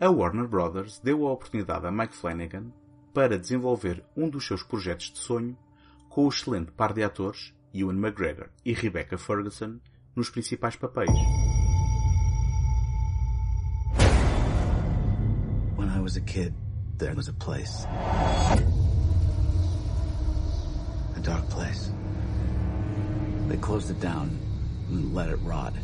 a 0.00 0.10
Warner 0.10 0.48
Brothers 0.48 0.98
deu 1.00 1.26
a 1.26 1.32
oportunidade 1.32 1.86
a 1.86 1.92
Mike 1.92 2.16
Flanagan 2.16 2.72
para 3.14 3.38
desenvolver 3.38 4.04
um 4.16 4.28
dos 4.28 4.46
seus 4.46 4.62
projetos 4.62 5.12
de 5.12 5.18
sonho 5.18 5.56
com 6.08 6.24
o 6.24 6.28
excelente 6.28 6.72
par 6.72 6.92
de 6.92 7.02
atores 7.02 7.54
Ewan 7.72 7.94
McGregor 7.94 8.48
e 8.64 8.72
Rebecca 8.72 9.16
Ferguson 9.16 9.78
nos 10.16 10.30
principais 10.30 10.76
papéis. 10.76 11.08
When 15.76 15.88
I 15.88 16.00
was 16.00 16.16
a 16.16 16.20
kid, 16.20 16.54
there 16.98 17.14
was 17.14 17.28
a 17.28 17.32
place. 17.32 17.84
A 21.16 21.20
dark 21.22 21.48
place. 21.48 21.90
They 23.48 23.56
closed 23.56 23.90
it 23.90 24.00
down 24.00 24.38
and 24.88 25.14
let 25.14 25.28
it 25.30 25.36
rot. 25.42 25.74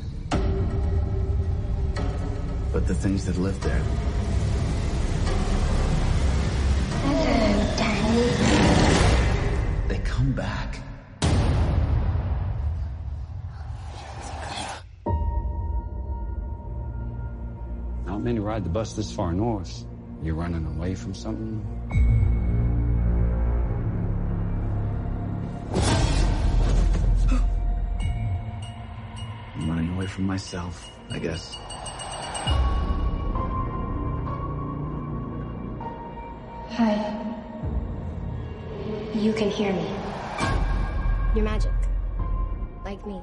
But 2.73 2.87
the 2.87 2.95
things 2.95 3.25
that 3.27 3.39
lived 3.39 3.63
there, 3.63 3.83
Hello, 7.01 7.77
Daddy. 7.79 8.29
they 9.89 9.99
come 10.05 10.33
back. 10.33 10.78
Not 18.19 18.25
many 18.25 18.41
ride 18.41 18.65
the 18.65 18.69
bus 18.69 18.95
this 18.95 19.13
far 19.13 19.33
north. 19.33 19.85
You're 20.25 20.35
running 20.35 20.67
away 20.67 20.97
from 20.97 21.15
something? 21.15 21.65
I'm 29.55 29.71
running 29.71 29.95
away 29.95 30.09
from 30.09 30.25
myself, 30.25 30.91
I 31.13 31.21
guess. 31.21 31.55
Hi. 36.71 37.25
You 39.15 39.33
can 39.33 39.49
hear 39.49 39.73
me. 39.73 39.89
You're 41.37 41.45
magic. 41.45 41.71
Like 42.85 43.07
me. 43.07 43.23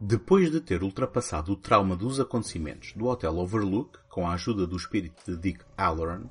Depois 0.00 0.50
de 0.50 0.60
ter 0.60 0.82
ultrapassado 0.82 1.52
o 1.52 1.56
trauma 1.56 1.96
dos 1.96 2.20
acontecimentos 2.20 2.92
do 2.92 3.06
Hotel 3.06 3.36
Overlook 3.36 3.98
com 4.08 4.26
a 4.26 4.34
ajuda 4.34 4.66
do 4.66 4.76
espírito 4.76 5.30
de 5.30 5.36
Dick 5.36 5.64
Halloran, 5.76 6.24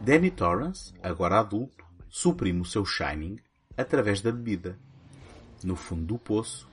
Danny 0.00 0.30
Torrance, 0.30 0.94
agora 1.02 1.38
adulto, 1.38 1.84
suprime 2.08 2.60
o 2.60 2.64
seu 2.64 2.84
Shining 2.84 3.38
através 3.76 4.20
da 4.20 4.32
bebida. 4.32 4.78
No 5.62 5.76
fundo 5.76 6.04
do 6.04 6.18
poço, 6.18 6.68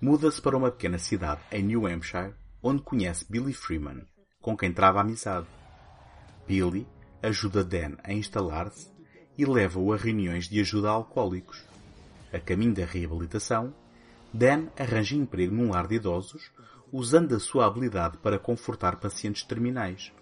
muda-se 0.00 0.40
para 0.40 0.56
uma 0.56 0.70
pequena 0.70 0.98
cidade 0.98 1.40
em 1.50 1.62
New 1.62 1.86
Hampshire, 1.86 2.34
onde 2.62 2.82
conhece 2.82 3.24
Billy 3.28 3.52
Freeman, 3.52 4.06
com 4.40 4.56
quem 4.56 4.72
trava 4.72 5.00
amizade. 5.00 5.46
Billy 6.46 6.86
ajuda 7.22 7.62
Dan 7.62 7.96
a 8.02 8.12
instalar-se 8.12 8.90
e 9.38 9.44
leva-o 9.44 9.92
a 9.92 9.96
reuniões 9.96 10.48
de 10.48 10.60
ajuda 10.60 10.88
a 10.88 10.92
alcoólicos. 10.92 11.64
A 12.32 12.40
caminho 12.40 12.74
da 12.74 12.84
reabilitação, 12.84 13.72
Dan 14.32 14.68
arranja 14.78 15.16
emprego 15.16 15.54
num 15.54 15.70
lar 15.70 15.86
de 15.86 15.96
idosos, 15.96 16.50
usando 16.90 17.34
a 17.34 17.40
sua 17.40 17.66
habilidade 17.66 18.16
para 18.18 18.38
confortar 18.38 18.96
pacientes 18.96 19.42
terminais. 19.42 20.12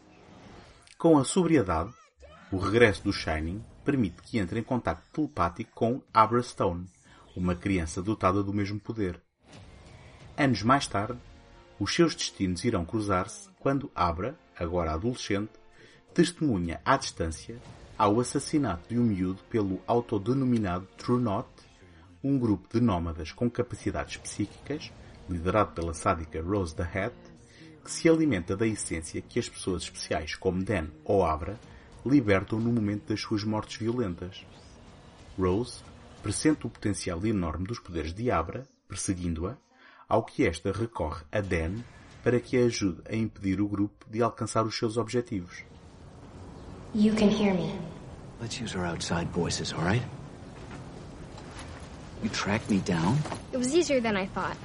Com 0.98 1.18
a 1.18 1.24
sobriedade, 1.24 1.92
o 2.52 2.58
regresso 2.58 3.04
do 3.04 3.12
Shining 3.12 3.64
permite 3.84 4.22
que 4.22 4.38
entre 4.38 4.60
em 4.60 4.62
contato 4.62 5.02
telepático 5.12 5.70
com 5.74 6.02
Abra 6.12 6.42
Stone, 6.42 6.86
uma 7.36 7.54
criança 7.54 8.02
dotada 8.02 8.42
do 8.42 8.52
mesmo 8.52 8.78
poder. 8.80 9.20
Anos 10.36 10.62
mais 10.62 10.86
tarde, 10.86 11.18
os 11.78 11.94
seus 11.94 12.14
destinos 12.14 12.64
irão 12.64 12.84
cruzar-se 12.84 13.48
quando 13.58 13.90
Abra, 13.94 14.38
agora 14.58 14.92
adolescente, 14.92 15.52
testemunha 16.12 16.80
à 16.84 16.96
distância 16.96 17.60
ao 17.96 18.18
assassinato 18.18 18.88
de 18.88 18.98
um 18.98 19.04
miúdo 19.04 19.42
pelo 19.50 19.80
autodenominado 19.86 20.86
True 20.96 21.20
Not, 21.20 21.48
um 22.22 22.38
grupo 22.38 22.68
de 22.72 22.80
nómadas 22.80 23.32
com 23.32 23.50
capacidades 23.50 24.16
psíquicas, 24.18 24.92
liderado 25.28 25.72
pela 25.72 25.94
sádica 25.94 26.42
Rose 26.42 26.74
the 26.74 26.82
Hat, 26.82 27.14
que 27.84 27.90
se 27.90 28.08
alimenta 28.08 28.56
da 28.56 28.66
essência 28.66 29.22
que 29.22 29.38
as 29.38 29.48
pessoas 29.48 29.84
especiais 29.84 30.34
como 30.34 30.62
Dan 30.62 30.88
ou 31.04 31.24
Abra 31.24 31.58
libertam 32.04 32.58
no 32.58 32.72
momento 32.72 33.08
das 33.08 33.20
suas 33.20 33.44
mortes 33.44 33.76
violentas. 33.76 34.44
Rose 35.38 35.82
pressente 36.22 36.66
o 36.66 36.70
potencial 36.70 37.24
enorme 37.24 37.66
dos 37.66 37.78
poderes 37.78 38.12
de 38.12 38.30
Abra, 38.30 38.66
perseguindo-a, 38.88 39.56
ao 40.08 40.24
que 40.24 40.44
esta 40.44 40.72
recorre 40.72 41.24
a 41.32 41.40
Dan 41.40 41.82
para 42.22 42.40
que 42.40 42.56
a 42.56 42.66
ajude 42.66 43.00
a 43.08 43.14
impedir 43.14 43.60
o 43.60 43.68
grupo 43.68 44.04
de 44.10 44.22
alcançar 44.22 44.66
os 44.66 44.76
seus 44.76 44.96
objetivos. 44.96 45.64
You 46.94 47.14
can 47.14 47.28
hear 47.30 47.54
me. 47.54 47.78
Let's 48.40 48.60
use 48.60 48.76
our 48.76 48.84
outside 48.84 49.30
voices, 49.32 49.72
all 49.72 49.84
right? 49.84 50.19
You 52.22 52.28
tracked 52.28 52.70
me 52.70 52.78
down? 52.78 53.18
It 53.52 53.56
was 53.56 53.74
easier 53.74 54.00
than 54.00 54.16
I 54.16 54.26
thought. 54.26 54.56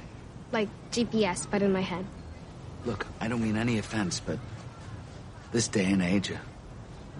Like 0.52 0.68
GPS, 0.92 1.46
but 1.50 1.62
in 1.62 1.72
my 1.72 1.80
head. 1.80 2.04
Look, 2.84 3.06
I 3.20 3.28
don't 3.28 3.42
mean 3.42 3.56
any 3.56 3.78
offense, 3.78 4.20
but 4.20 4.38
this 5.52 5.68
day 5.68 5.86
and 5.86 6.02
age, 6.02 6.30
a 6.30 6.40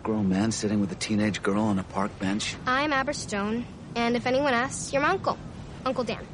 grown 0.03 0.29
man 0.29 0.53
sitting 0.53 0.81
with 0.81 0.92
a 0.92 0.94
teenage 0.94 1.42
girl 1.42 1.62
on 1.62 1.79
a 1.79 1.83
park 1.83 2.16
bench, 2.18 2.55
I'm 2.66 2.92
Aber 2.92 3.12
Stone, 3.12 3.64
and 3.96 4.14
if 4.14 4.27
anyone 4.27 4.55
asks, 4.55 4.92
you're 4.92 5.03
my 5.03 5.11
uncle. 5.11 5.38
Uncle 5.85 6.05
Dan. 6.05 6.25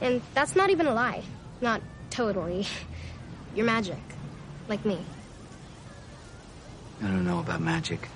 And 0.00 0.22
that's 0.34 0.56
not 0.56 0.70
even 0.70 0.86
a 0.86 0.94
lie. 0.94 1.22
Not 1.60 1.82
totally. 2.08 2.66
You're 3.54 3.66
magic. 3.66 3.98
Like 4.68 4.84
me. 4.84 4.98
I 7.02 7.06
don't 7.06 7.24
know 7.24 7.40
about 7.40 7.60
magic. 7.60 8.08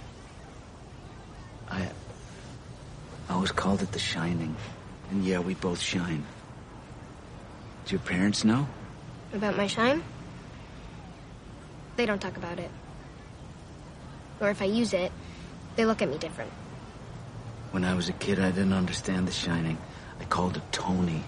I. 1.68 1.88
I 3.28 3.34
always 3.34 3.52
called 3.52 3.82
it 3.82 3.92
the 3.92 3.98
shining. 3.98 4.56
And 5.10 5.24
yeah, 5.24 5.38
we 5.38 5.54
both 5.54 5.80
shine. 5.80 6.24
Do 7.86 7.92
your 7.92 8.00
parents 8.00 8.44
know? 8.44 8.66
About 9.32 9.56
my 9.56 9.66
shine? 9.66 10.02
They 11.96 12.06
don't 12.06 12.20
talk 12.20 12.36
about 12.36 12.58
it. 12.58 12.70
Or 14.40 14.50
if 14.50 14.62
I 14.62 14.66
use 14.66 14.92
it, 14.92 15.12
they 15.76 15.84
look 15.84 16.02
at 16.02 16.08
me 16.08 16.18
different. 16.18 16.50
When 17.70 17.84
I 17.84 17.94
was 17.94 18.08
a 18.08 18.12
kid, 18.12 18.38
I 18.38 18.50
didn't 18.50 18.72
understand 18.72 19.28
the 19.28 19.32
shining. 19.32 19.78
I 20.20 20.24
called 20.24 20.56
it 20.56 20.62
Tony. 20.72 21.22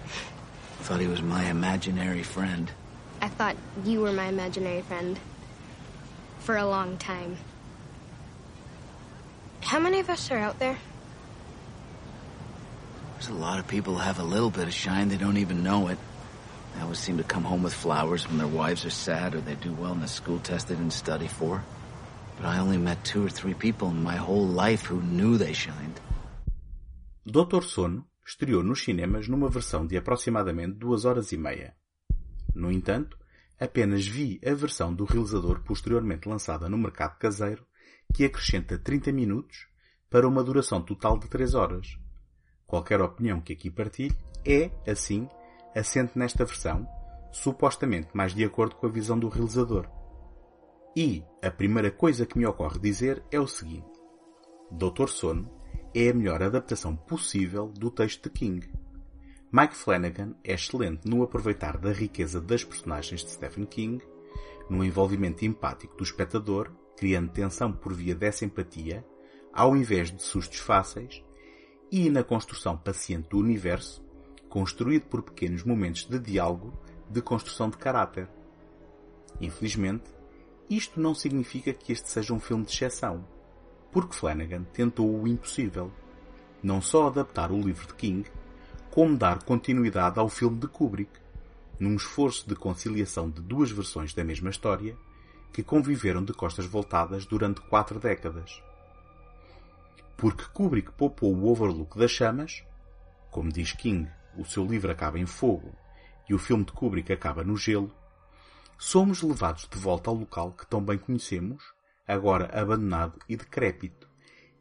I 0.79 0.83
thought 0.83 0.99
he 0.99 1.07
was 1.07 1.21
my 1.21 1.45
imaginary 1.49 2.23
friend. 2.23 2.71
I 3.21 3.27
thought 3.27 3.55
you 3.83 4.01
were 4.01 4.13
my 4.13 4.27
imaginary 4.27 4.81
friend. 4.81 5.19
For 6.39 6.55
a 6.55 6.65
long 6.65 6.97
time. 6.97 7.37
How 9.61 9.79
many 9.79 9.99
of 9.99 10.09
us 10.09 10.31
are 10.31 10.37
out 10.37 10.59
there? 10.59 10.77
There's 13.17 13.29
a 13.29 13.33
lot 13.33 13.57
of 13.57 13.67
people 13.67 13.95
have 13.95 14.19
a 14.19 14.23
little 14.23 14.51
bit 14.51 14.67
of 14.67 14.73
shine, 14.73 15.09
they 15.09 15.17
don't 15.17 15.37
even 15.37 15.63
know 15.63 15.87
it. 15.87 15.97
They 16.75 16.81
always 16.83 16.99
seem 16.99 17.17
to 17.17 17.23
come 17.23 17.43
home 17.43 17.63
with 17.63 17.73
flowers 17.73 18.27
when 18.27 18.37
their 18.37 18.45
wives 18.47 18.85
are 18.85 18.91
sad 18.91 19.33
or 19.33 19.41
they 19.41 19.55
do 19.55 19.73
well 19.73 19.93
in 19.93 20.07
school 20.07 20.37
test 20.37 20.67
they 20.67 20.75
didn't 20.75 20.93
study 20.93 21.27
for. 21.27 21.63
But 22.37 22.45
I 22.45 22.59
only 22.59 22.77
met 22.77 23.03
two 23.03 23.25
or 23.25 23.29
three 23.29 23.55
people 23.55 23.89
in 23.89 24.03
my 24.03 24.17
whole 24.17 24.45
life 24.45 24.85
who 24.85 25.01
knew 25.01 25.35
they 25.35 25.53
shined. 25.53 25.99
Doutor 27.25 27.63
Sono 27.63 28.05
estreou 28.23 28.61
nos 28.61 28.83
cinemas 28.83 29.27
numa 29.27 29.49
versão 29.49 29.87
de 29.87 29.97
aproximadamente 29.97 30.77
duas 30.77 31.03
horas 31.03 31.31
e 31.31 31.37
meia. 31.37 31.73
No 32.53 32.71
entanto, 32.71 33.17
apenas 33.59 34.05
vi 34.05 34.39
a 34.45 34.53
versão 34.53 34.93
do 34.93 35.05
realizador 35.05 35.63
posteriormente 35.63 36.29
lançada 36.29 36.69
no 36.69 36.77
mercado 36.77 37.17
caseiro, 37.17 37.65
que 38.13 38.25
acrescenta 38.25 38.77
30 38.77 39.11
minutos, 39.11 39.65
para 40.07 40.27
uma 40.27 40.43
duração 40.43 40.83
total 40.83 41.17
de 41.17 41.27
3 41.27 41.55
horas. 41.55 41.97
Qualquer 42.67 43.01
opinião 43.01 43.39
que 43.39 43.53
aqui 43.53 43.71
partilhe 43.71 44.15
é, 44.45 44.69
assim, 44.85 45.27
assente 45.73 46.19
nesta 46.19 46.43
versão, 46.43 46.87
supostamente 47.31 48.09
mais 48.13 48.33
de 48.33 48.43
acordo 48.43 48.75
com 48.75 48.85
a 48.85 48.89
visão 48.89 49.17
do 49.17 49.29
realizador. 49.29 49.87
E 50.95 51.23
a 51.41 51.49
primeira 51.49 51.89
coisa 51.89 52.25
que 52.25 52.37
me 52.37 52.45
ocorre 52.45 52.79
dizer 52.79 53.23
é 53.31 53.39
o 53.39 53.47
seguinte: 53.47 53.87
Doutor 54.69 55.09
Sono 55.09 55.49
é 55.93 56.09
a 56.09 56.13
melhor 56.13 56.43
adaptação 56.43 56.95
possível 56.95 57.67
do 57.67 57.89
texto 57.89 58.23
de 58.23 58.29
King. 58.31 58.69
Mike 59.51 59.75
Flanagan 59.75 60.35
é 60.43 60.53
excelente 60.53 61.07
no 61.07 61.23
aproveitar 61.23 61.77
da 61.77 61.93
riqueza 61.93 62.41
das 62.41 62.63
personagens 62.63 63.23
de 63.23 63.31
Stephen 63.31 63.65
King, 63.65 64.03
no 64.69 64.83
envolvimento 64.83 65.45
empático 65.45 65.95
do 65.95 66.03
espectador, 66.03 66.69
criando 66.97 67.31
tensão 67.31 67.71
por 67.71 67.93
via 67.93 68.13
dessa 68.13 68.43
empatia, 68.43 69.05
ao 69.53 69.75
invés 69.77 70.11
de 70.11 70.21
sustos 70.21 70.59
fáceis, 70.59 71.23
e 71.91 72.09
na 72.09 72.23
construção 72.23 72.77
paciente 72.77 73.29
do 73.29 73.37
universo, 73.37 74.03
construído 74.49 75.03
por 75.03 75.21
pequenos 75.21 75.63
momentos 75.63 76.05
de 76.05 76.19
diálogo 76.19 76.73
de 77.09 77.21
construção 77.21 77.69
de 77.69 77.77
caráter. 77.77 78.27
Infelizmente, 79.39 80.03
isto 80.69 80.99
não 80.99 81.15
significa 81.15 81.73
que 81.73 81.93
este 81.93 82.09
seja 82.09 82.33
um 82.33 82.39
filme 82.39 82.65
de 82.65 82.71
exceção, 82.73 83.25
porque 83.91 84.15
Flanagan 84.15 84.63
tentou 84.73 85.21
o 85.21 85.27
impossível. 85.27 85.91
Não 86.61 86.81
só 86.81 87.07
adaptar 87.07 87.51
o 87.51 87.61
livro 87.61 87.87
de 87.87 87.93
King, 87.93 88.29
como 88.91 89.15
dar 89.15 89.43
continuidade 89.43 90.19
ao 90.19 90.27
filme 90.27 90.57
de 90.59 90.67
Kubrick, 90.67 91.11
num 91.79 91.95
esforço 91.95 92.49
de 92.49 92.55
conciliação 92.55 93.29
de 93.29 93.41
duas 93.41 93.71
versões 93.71 94.13
da 94.13 94.23
mesma 94.23 94.49
história 94.49 94.97
que 95.53 95.63
conviveram 95.63 96.23
de 96.23 96.33
costas 96.33 96.65
voltadas 96.65 97.25
durante 97.25 97.61
quatro 97.61 97.99
décadas. 97.99 98.61
Porque 100.17 100.45
Kubrick 100.45 100.91
poupou 100.93 101.33
o 101.33 101.47
Overlook 101.47 101.97
das 101.97 102.11
chamas, 102.11 102.65
como 103.29 103.51
diz 103.51 103.71
King, 103.71 104.09
o 104.35 104.43
seu 104.43 104.65
livro 104.65 104.91
acaba 104.91 105.19
em 105.19 105.27
fogo 105.27 105.71
e 106.27 106.33
o 106.33 106.39
filme 106.39 106.65
de 106.65 106.71
Kubrick 106.71 107.13
acaba 107.13 107.43
no 107.43 107.55
gelo, 107.55 107.93
somos 108.77 109.21
levados 109.21 109.67
de 109.71 109.77
volta 109.79 110.09
ao 110.09 110.15
local 110.15 110.51
que 110.51 110.67
tão 110.67 110.83
bem 110.83 110.97
conhecemos, 110.97 111.63
agora 112.07 112.49
abandonado 112.59 113.19
e 113.29 113.37
decrépito, 113.37 114.09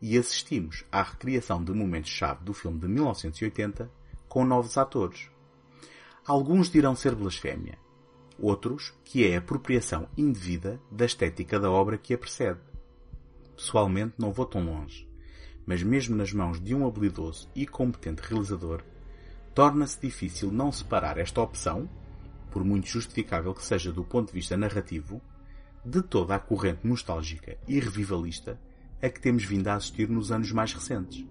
e 0.01 0.17
assistimos 0.17 0.85
à 0.93 1.03
recriação 1.03 1.65
de 1.65 1.73
momentos-chave 1.73 2.45
do 2.45 2.53
filme 2.53 2.79
de 2.79 2.87
1980 2.87 3.91
com 4.29 4.45
novos 4.45 4.77
atores. 4.77 5.31
Alguns 6.27 6.71
dirão 6.71 6.95
ser 6.95 7.15
blasfémia, 7.15 7.79
outros 8.39 8.93
que 9.05 9.27
é 9.27 9.37
apropriação 9.37 10.09
indevida 10.17 10.81
da 10.91 11.07
estética 11.07 11.59
da 11.59 11.71
obra 11.71 11.97
que 11.97 12.13
a 12.13 12.19
precede. 12.19 12.61
Pessoalmente 13.57 14.15
não 14.19 14.33
vou 14.33 14.45
tão 14.45 14.65
longe, 14.65 15.06
mas 15.67 15.83
mesmo 15.83 16.15
nas 16.15 16.33
mãos 16.33 16.61
de 16.61 16.75
um 16.75 16.87
habilidoso 16.87 17.49
e 17.55 17.67
competente 17.67 18.23
realizador, 18.23 18.83
torna-se 19.55 20.01
difícil 20.01 20.53
não 20.53 20.71
separar 20.71 21.19
esta 21.19 21.43
opção, 21.43 21.89
por 22.51 22.65
muito 22.65 22.87
justificável 22.87 23.53
que 23.53 23.65
seja 23.65 23.93
do 23.93 24.05
ponto 24.05 24.29
de 24.29 24.35
vista 24.35 24.57
narrativo, 24.57 25.21
de 25.85 26.01
toda 26.03 26.35
a 26.35 26.39
corrente 26.39 26.87
nostálgica 26.87 27.57
e 27.67 27.79
revivalista 27.81 28.59
a 29.03 29.09
que 29.09 29.21
temos 29.21 29.45
vindo 29.45 29.69
a 29.69 29.75
assistir 29.75 30.09
nos 30.09 30.31
anos 30.31 30.53
mais 30.53 30.73
recentes. 30.73 31.25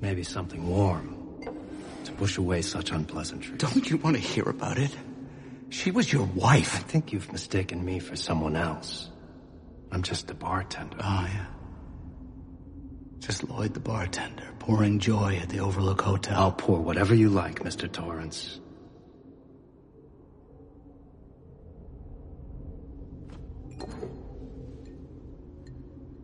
Maybe 0.00 0.24
something 0.24 0.60
warm 0.60 1.18
to 2.04 2.12
push 2.12 2.38
away 2.38 2.62
such 2.62 2.92
unpleasantry. 2.92 3.56
Don't 3.56 3.90
you 3.90 4.00
want 4.02 4.16
to 4.16 4.22
hear 4.22 4.48
about 4.48 4.78
it? 4.78 4.96
She 5.70 5.90
was 5.90 6.12
your 6.12 6.26
wife. 6.34 6.76
I 6.76 6.82
think 6.82 7.12
you've 7.12 7.30
mistaken 7.32 7.84
me 7.84 8.00
for 8.00 8.16
someone 8.16 8.56
else. 8.56 9.10
I'm 9.92 10.02
just 10.02 10.30
a 10.30 10.34
bartender. 10.34 10.96
Oh, 11.00 11.26
yeah. 11.32 11.46
Just 13.18 13.48
Lloyd 13.48 13.74
the 13.74 13.80
bartender, 13.80 14.48
pouring 14.58 14.98
joy 14.98 15.38
at 15.42 15.48
the 15.48 15.60
Overlook 15.60 16.00
Hotel. 16.00 16.38
I'll 16.38 16.52
pour 16.52 16.80
whatever 16.80 17.14
you 17.14 17.28
like, 17.28 17.60
Mr. 17.60 17.90
Torrance. 17.90 18.60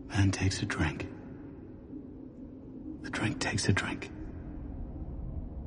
Man 0.09 0.31
takes 0.31 0.63
a 0.63 0.67
drink. 0.67 1.09
The 3.03 3.11
drink 3.11 3.41
takes 3.41 3.69
a 3.69 3.73
drink. 3.73 4.11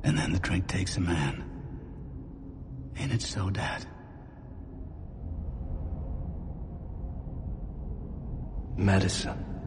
And 0.02 0.16
then 0.16 0.32
the 0.32 0.38
drink 0.38 0.66
takes 0.66 0.96
a 0.96 1.00
man. 1.00 1.44
Ain't 2.98 3.12
it 3.12 3.22
so, 3.22 3.50
Dad? 3.50 3.86
Medicine. 8.76 9.57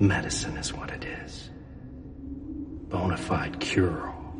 Medicine 0.00 0.56
is 0.56 0.72
what 0.72 0.90
it 0.90 1.04
is. 1.04 1.50
Bona 2.88 3.16
fide 3.16 3.58
cure 3.58 4.08
all. 4.08 4.32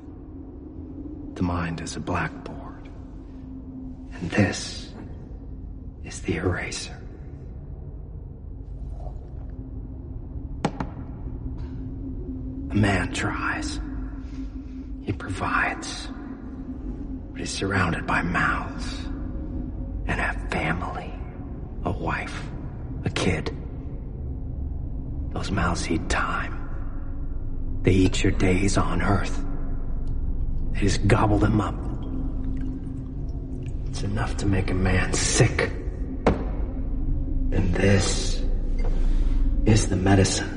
The 1.34 1.42
mind 1.42 1.80
is 1.80 1.96
a 1.96 2.00
blackboard. 2.00 2.88
And 4.12 4.30
this 4.30 4.92
is 6.04 6.22
the 6.22 6.36
eraser. 6.36 6.96
A 12.70 12.74
man 12.74 13.12
tries. 13.12 13.80
He 15.02 15.12
provides. 15.12 16.08
But 17.32 17.40
he's 17.40 17.50
surrounded 17.50 18.06
by 18.06 18.22
mouths. 18.22 19.06
And 20.06 20.20
a 20.20 20.34
family. 20.50 21.12
A 21.84 21.90
wife. 21.90 22.48
A 23.04 23.10
kid. 23.10 23.56
Those 25.38 25.52
mouths 25.52 25.88
eat 25.88 26.08
time. 26.08 26.52
They 27.82 27.92
eat 27.92 28.24
your 28.24 28.32
days 28.32 28.76
on 28.76 29.00
earth. 29.00 29.40
They 30.72 30.80
just 30.80 31.06
gobble 31.06 31.38
them 31.38 31.60
up. 31.60 31.76
It's 33.86 34.02
enough 34.02 34.36
to 34.38 34.46
make 34.46 34.72
a 34.72 34.74
man 34.74 35.12
sick. 35.12 35.70
And 36.26 37.72
this 37.72 38.42
is 39.64 39.88
the 39.88 39.94
medicine. 39.94 40.50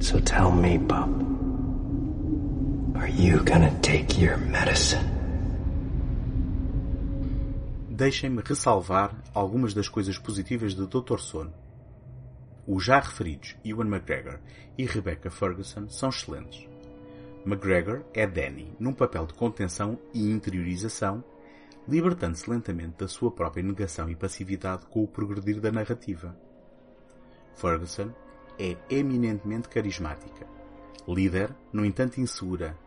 So 0.00 0.18
tell 0.18 0.50
me, 0.50 0.76
Bub, 0.76 1.08
are 2.96 3.08
you 3.08 3.44
gonna 3.44 3.78
take 3.80 4.18
your 4.18 4.38
medicine? 4.38 5.06
Deixem-me 7.90 8.42
ressalvar 8.42 9.14
algumas 9.32 9.72
das 9.72 9.88
coisas 9.88 10.18
positivas 10.18 10.74
de 10.74 10.84
Dr. 10.86 11.20
Sono. 11.20 11.59
Os 12.72 12.84
já 12.84 13.00
referidos 13.00 13.56
Ewan 13.64 13.88
McGregor 13.88 14.38
e 14.78 14.86
Rebecca 14.86 15.28
Ferguson 15.28 15.88
são 15.88 16.08
excelentes. 16.08 16.68
McGregor 17.44 18.04
é 18.14 18.28
Danny 18.28 18.72
num 18.78 18.92
papel 18.92 19.26
de 19.26 19.34
contenção 19.34 19.98
e 20.14 20.30
interiorização, 20.30 21.24
libertando-se 21.88 22.48
lentamente 22.48 22.96
da 22.96 23.08
sua 23.08 23.32
própria 23.32 23.64
negação 23.64 24.08
e 24.08 24.14
passividade 24.14 24.86
com 24.86 25.02
o 25.02 25.08
progredir 25.08 25.58
da 25.60 25.72
narrativa. 25.72 26.38
Ferguson 27.56 28.14
é 28.56 28.76
eminentemente 28.88 29.68
carismática, 29.68 30.46
líder, 31.08 31.52
no 31.72 31.84
entanto 31.84 32.20
insegura, 32.20 32.78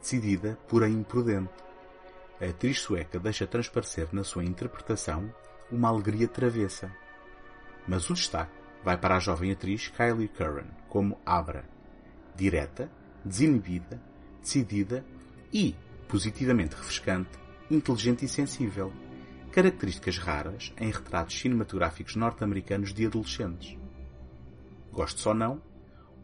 decidida, 0.00 0.58
porém 0.66 0.94
imprudente. 0.94 1.54
A 2.40 2.46
atriz 2.46 2.80
sueca 2.80 3.20
deixa 3.20 3.46
transparecer 3.46 4.08
na 4.10 4.24
sua 4.24 4.44
interpretação 4.44 5.32
uma 5.70 5.90
alegria 5.90 6.26
travessa. 6.26 6.90
Mas 7.86 8.10
o 8.10 8.14
destaque 8.14 8.57
vai 8.84 8.96
para 8.96 9.16
a 9.16 9.20
jovem 9.20 9.52
atriz 9.52 9.88
Kylie 9.88 10.28
Curran 10.28 10.68
como 10.88 11.18
Abra, 11.24 11.64
direta, 12.34 12.90
desinibida, 13.24 14.00
decidida 14.40 15.04
e, 15.52 15.74
positivamente 16.06 16.74
refrescante, 16.74 17.30
inteligente 17.70 18.24
e 18.24 18.28
sensível, 18.28 18.92
características 19.50 20.18
raras 20.18 20.72
em 20.78 20.90
retratos 20.90 21.38
cinematográficos 21.38 22.16
norte-americanos 22.16 22.94
de 22.94 23.06
adolescentes. 23.06 23.76
Gosto 24.92 25.28
ou 25.28 25.34
não, 25.34 25.62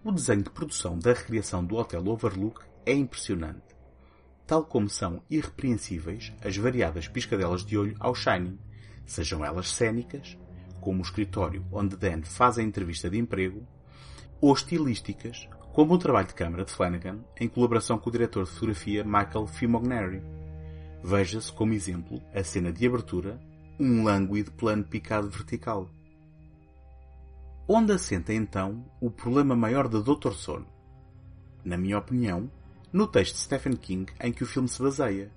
o 0.03 0.13
desenho 0.13 0.43
de 0.43 0.51
produção 0.51 0.99
da 0.99 1.13
recriação 1.13 1.65
do 1.65 1.77
Hotel 1.77 2.07
Overlook 2.07 2.61
é 2.87 2.93
impressionante, 2.93 3.75
tal 4.47 4.65
como 4.65 4.89
são 4.89 5.23
irrepreensíveis 5.31 6.33
as 6.43 6.57
variadas 6.57 7.09
piscadelas 7.09 7.65
de 7.65 7.77
olho 7.77 7.97
ao 7.99 8.15
Shining, 8.15 8.59
sejam 9.07 9.45
elas 9.45 9.71
cênicas, 9.71 10.37
como 10.85 10.99
o 10.99 11.03
escritório 11.03 11.65
onde 11.73 11.97
Dan 11.97 12.21
faz 12.23 12.59
a 12.59 12.63
entrevista 12.63 13.09
de 13.09 13.19
emprego, 13.19 13.67
ou 14.39 14.53
estilísticas, 14.53 15.49
como 15.73 15.95
o 15.95 15.99
trabalho 15.99 16.29
de 16.29 16.35
câmara 16.35 16.63
de 16.63 16.73
Flanagan 16.73 17.21
em 17.41 17.49
colaboração 17.49 17.99
com 17.99 18.11
o 18.11 18.13
diretor 18.13 18.45
de 18.45 18.51
fotografia 18.51 19.03
Michael 19.03 19.47
Fimogneri. 19.47 20.23
Veja-se 21.03 21.51
como 21.51 21.73
exemplo 21.73 22.23
a 22.35 22.45
cena 22.45 22.71
de 22.71 22.87
abertura, 22.87 23.41
um 23.81 24.05
lânguido 24.05 24.53
plano 24.53 24.85
picado 24.85 25.31
vertical. 25.31 25.89
Onde 27.67 27.93
assenta 27.93 28.35
então 28.35 28.85
o 29.01 29.11
problema 29.11 29.57
maior 29.57 29.89
de 29.89 30.03
Dr. 30.03 30.33
Sono? 30.35 30.67
Na 31.65 31.79
minha 31.79 31.97
opinião, 31.97 32.51
no 32.93 33.07
texto 33.07 33.37
de 33.37 33.41
Stephen 33.41 33.75
King 33.75 34.13
em 34.21 34.33
que 34.33 34.45
o 34.45 34.47
filme 34.47 34.69
se 34.69 34.83
baseia, 34.83 35.33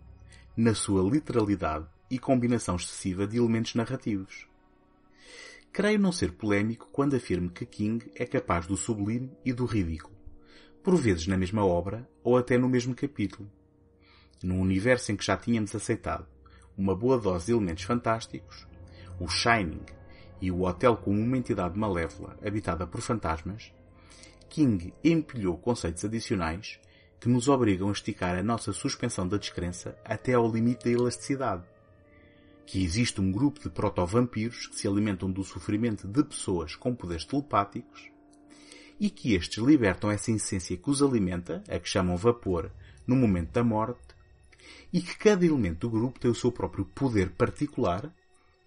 na 0.57 0.75
sua 0.75 1.01
literalidade 1.09 1.85
e 2.11 2.19
combinação 2.19 2.75
excessiva 2.75 3.25
de 3.25 3.37
elementos 3.37 3.75
narrativos. 3.75 4.46
Creio 5.71 5.99
não 5.99 6.11
ser 6.11 6.31
polémico 6.33 6.89
quando 6.91 7.15
afirmo 7.15 7.49
que 7.49 7.65
King 7.65 8.11
é 8.15 8.25
capaz 8.25 8.65
do 8.65 8.75
sublime 8.75 9.31
e 9.45 9.53
do 9.53 9.65
ridículo, 9.65 10.15
por 10.83 10.95
vezes 10.95 11.27
na 11.27 11.37
mesma 11.37 11.65
obra 11.65 12.09
ou 12.23 12.37
até 12.37 12.57
no 12.57 12.67
mesmo 12.67 12.95
capítulo. 12.95 13.49
Num 14.43 14.59
universo 14.59 15.11
em 15.11 15.15
que 15.15 15.25
já 15.25 15.37
tínhamos 15.37 15.75
aceitado 15.75 16.27
uma 16.77 16.95
boa 16.95 17.17
dose 17.17 17.47
de 17.47 17.51
elementos 17.53 17.83
fantásticos, 17.83 18.67
o 19.19 19.27
Shining 19.27 19.85
e 20.39 20.51
o 20.51 20.61
hotel 20.61 20.95
como 20.97 21.19
uma 21.19 21.37
entidade 21.37 21.77
malévola 21.77 22.37
habitada 22.45 22.85
por 22.85 23.01
fantasmas, 23.01 23.73
King 24.49 24.93
empilhou 25.03 25.57
conceitos 25.57 26.05
adicionais 26.05 26.79
que 27.19 27.27
nos 27.27 27.47
obrigam 27.47 27.89
a 27.89 27.91
esticar 27.91 28.37
a 28.37 28.43
nossa 28.43 28.71
suspensão 28.71 29.27
da 29.27 29.37
descrença 29.37 29.97
até 30.05 30.33
ao 30.33 30.51
limite 30.51 30.85
da 30.85 30.91
elasticidade. 30.91 31.63
Que 32.67 32.83
existe 32.83 33.19
um 33.19 33.31
grupo 33.31 33.59
de 33.59 33.69
proto-vampiros 33.71 34.67
que 34.67 34.75
se 34.75 34.87
alimentam 34.87 35.31
do 35.31 35.43
sofrimento 35.43 36.07
de 36.07 36.23
pessoas 36.23 36.75
com 36.75 36.93
poderes 36.93 37.25
telepáticos 37.25 38.11
e 38.99 39.09
que 39.09 39.33
estes 39.33 39.63
libertam 39.63 40.11
essa 40.11 40.31
essência 40.31 40.77
que 40.77 40.89
os 40.89 41.01
alimenta, 41.01 41.63
a 41.69 41.79
que 41.79 41.87
chamam 41.87 42.17
vapor, 42.17 42.71
no 43.05 43.15
momento 43.15 43.51
da 43.51 43.63
morte, 43.63 43.99
e 44.91 45.01
que 45.01 45.17
cada 45.17 45.45
elemento 45.45 45.87
do 45.87 45.89
grupo 45.89 46.19
tem 46.19 46.29
o 46.29 46.35
seu 46.35 46.51
próprio 46.51 46.85
poder 46.85 47.29
particular, 47.31 48.11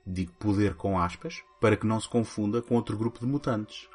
digo 0.07 0.33
poder 0.33 0.75
com 0.75 0.99
aspas, 0.99 1.43
para 1.61 1.77
que 1.77 1.87
não 1.87 2.01
se 2.01 2.09
confunda 2.09 2.63
com 2.63 2.77
outro 2.77 2.97
grupo 2.97 3.21
de 3.21 3.27
mutantes. 3.27 3.89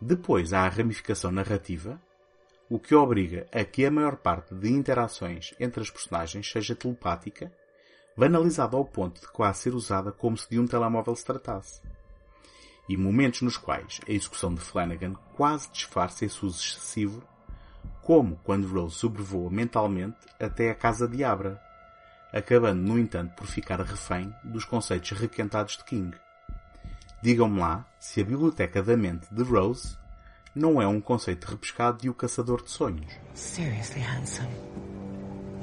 Depois 0.00 0.52
há 0.52 0.60
a 0.60 0.68
ramificação 0.68 1.30
narrativa, 1.32 2.00
o 2.68 2.78
que 2.78 2.94
obriga 2.94 3.46
a 3.52 3.64
que 3.64 3.84
a 3.84 3.90
maior 3.90 4.16
parte 4.16 4.54
de 4.54 4.70
interações 4.70 5.54
entre 5.58 5.82
as 5.82 5.90
personagens 5.90 6.50
seja 6.50 6.74
telepática, 6.74 7.52
banalizada 8.16 8.76
ao 8.76 8.84
ponto 8.84 9.20
de 9.20 9.28
quase 9.28 9.62
ser 9.62 9.74
usada 9.74 10.12
como 10.12 10.36
se 10.36 10.48
de 10.48 10.58
um 10.58 10.66
telemóvel 10.66 11.14
se 11.16 11.24
tratasse. 11.24 11.80
E 12.88 12.96
momentos 12.96 13.42
nos 13.42 13.56
quais 13.56 14.00
a 14.06 14.12
execução 14.12 14.54
de 14.54 14.60
Flanagan 14.60 15.14
quase 15.36 15.70
disfarça 15.72 16.24
esse 16.24 16.44
uso 16.44 16.62
excessivo, 16.62 17.22
como 18.02 18.36
quando 18.44 18.68
Rose 18.68 18.96
sobrevoa 18.96 19.50
mentalmente 19.50 20.18
até 20.38 20.70
a 20.70 20.74
casa 20.74 21.08
de 21.08 21.24
Abra, 21.24 21.60
acabando, 22.32 22.82
no 22.82 22.98
entanto, 22.98 23.34
por 23.34 23.46
ficar 23.46 23.80
refém 23.80 24.34
dos 24.44 24.64
conceitos 24.64 25.12
requentados 25.12 25.76
de 25.78 25.84
King. 25.84 26.14
Digam-me 27.22 27.58
lá 27.58 27.86
se 27.98 28.20
a 28.20 28.24
biblioteca 28.24 28.82
da 28.82 28.96
mente 28.96 29.32
de 29.32 29.42
Rose 29.42 29.96
não 30.54 30.80
é 30.80 30.86
um 30.86 31.00
conceito 31.00 31.46
repescado 31.46 32.02
de 32.02 32.10
O 32.10 32.14
Caçador 32.14 32.62
de 32.62 32.70
Sonhos. 32.70 33.12
Seriously, 33.32 34.02
handsome. 34.02 34.52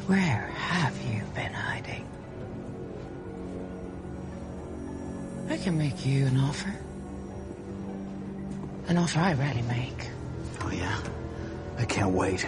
Where 0.10 0.50
have 0.50 0.98
you 1.04 1.24
been 1.34 1.54
hiding? 1.54 2.11
I 5.52 5.58
can 5.58 5.78
make 5.78 6.06
you 6.06 6.28
an 6.28 6.38
offer. 6.38 6.74
An 8.88 8.98
offer 8.98 9.20
I 9.20 9.34
rarely 9.34 9.64
make. 9.64 10.08
Oh, 10.62 10.72
yeah? 10.72 10.98
I 11.78 11.84
can't 11.84 12.14
wait. 12.14 12.48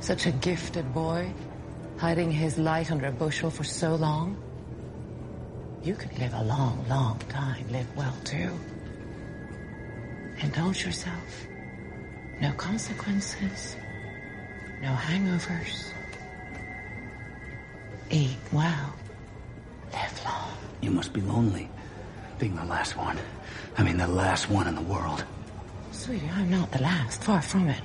Such 0.00 0.24
a 0.24 0.32
gifted 0.32 0.94
boy, 0.94 1.30
hiding 1.98 2.30
his 2.30 2.56
light 2.56 2.90
under 2.90 3.08
a 3.08 3.12
bushel 3.12 3.50
for 3.50 3.62
so 3.62 3.94
long. 3.94 4.42
You 5.82 5.94
could 5.94 6.18
live 6.18 6.32
a 6.32 6.42
long, 6.42 6.82
long 6.88 7.18
time, 7.28 7.70
live 7.70 7.94
well 7.94 8.16
too. 8.24 8.58
Indulge 10.38 10.86
yourself. 10.86 11.46
No 12.40 12.52
consequences. 12.52 13.76
No 14.80 14.94
hangovers. 14.94 15.92
Eat 18.08 18.38
well. 18.50 18.94
Live 19.92 20.24
long. 20.24 20.56
You 20.80 20.90
must 20.90 21.12
be 21.12 21.20
lonely, 21.20 21.68
being 22.40 22.56
the 22.56 22.64
last 22.64 22.96
one. 22.96 23.18
I 23.76 23.82
mean, 23.82 23.98
the 23.98 24.08
last 24.08 24.48
one 24.48 24.66
in 24.66 24.74
the 24.74 24.80
world. 24.94 25.22
Sweetie, 25.92 26.30
I'm 26.34 26.50
not 26.50 26.70
the 26.72 26.80
last. 26.80 27.22
Far 27.22 27.42
from 27.42 27.68
it. 27.68 27.82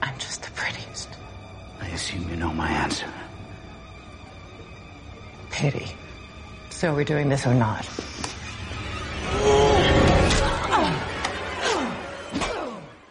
I'm 0.00 0.16
just 0.18 0.42
the 0.42 0.50
prettiest. 0.52 1.08
I 1.80 1.88
assume 1.88 2.28
you 2.30 2.36
know 2.36 2.54
my 2.54 2.70
answer. 2.70 3.10
Pity. 5.50 5.88
So 6.70 6.92
are 6.92 6.94
we 6.94 7.04
doing 7.04 7.28
this 7.28 7.46
or 7.46 7.54
not? 7.54 7.84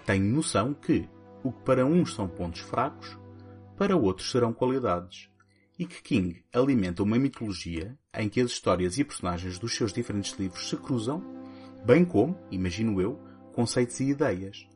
Tenho 0.05 0.25
noção 0.33 0.73
que 0.73 1.07
o 1.43 1.51
que 1.51 1.63
para 1.63 1.85
uns 1.85 2.13
são 2.13 2.27
pontos 2.27 2.61
fracos, 2.61 3.17
para 3.77 3.95
outros 3.95 4.31
serão 4.31 4.53
qualidades. 4.53 5.29
E 5.77 5.85
que 5.85 6.01
King 6.01 6.43
alimenta 6.53 7.01
uma 7.03 7.17
mitologia 7.17 7.97
em 8.17 8.27
que 8.27 8.41
as 8.41 8.51
histórias 8.51 8.97
e 8.97 9.03
personagens 9.03 9.57
dos 9.57 9.75
seus 9.75 9.93
diferentes 9.93 10.33
livros 10.37 10.69
se 10.69 10.75
cruzam, 10.75 11.23
bem 11.85 12.03
como, 12.03 12.37
imagino 12.51 13.01
eu, 13.01 13.19
conceitos 13.53 13.99
e 13.99 14.09
ideias. 14.09 14.67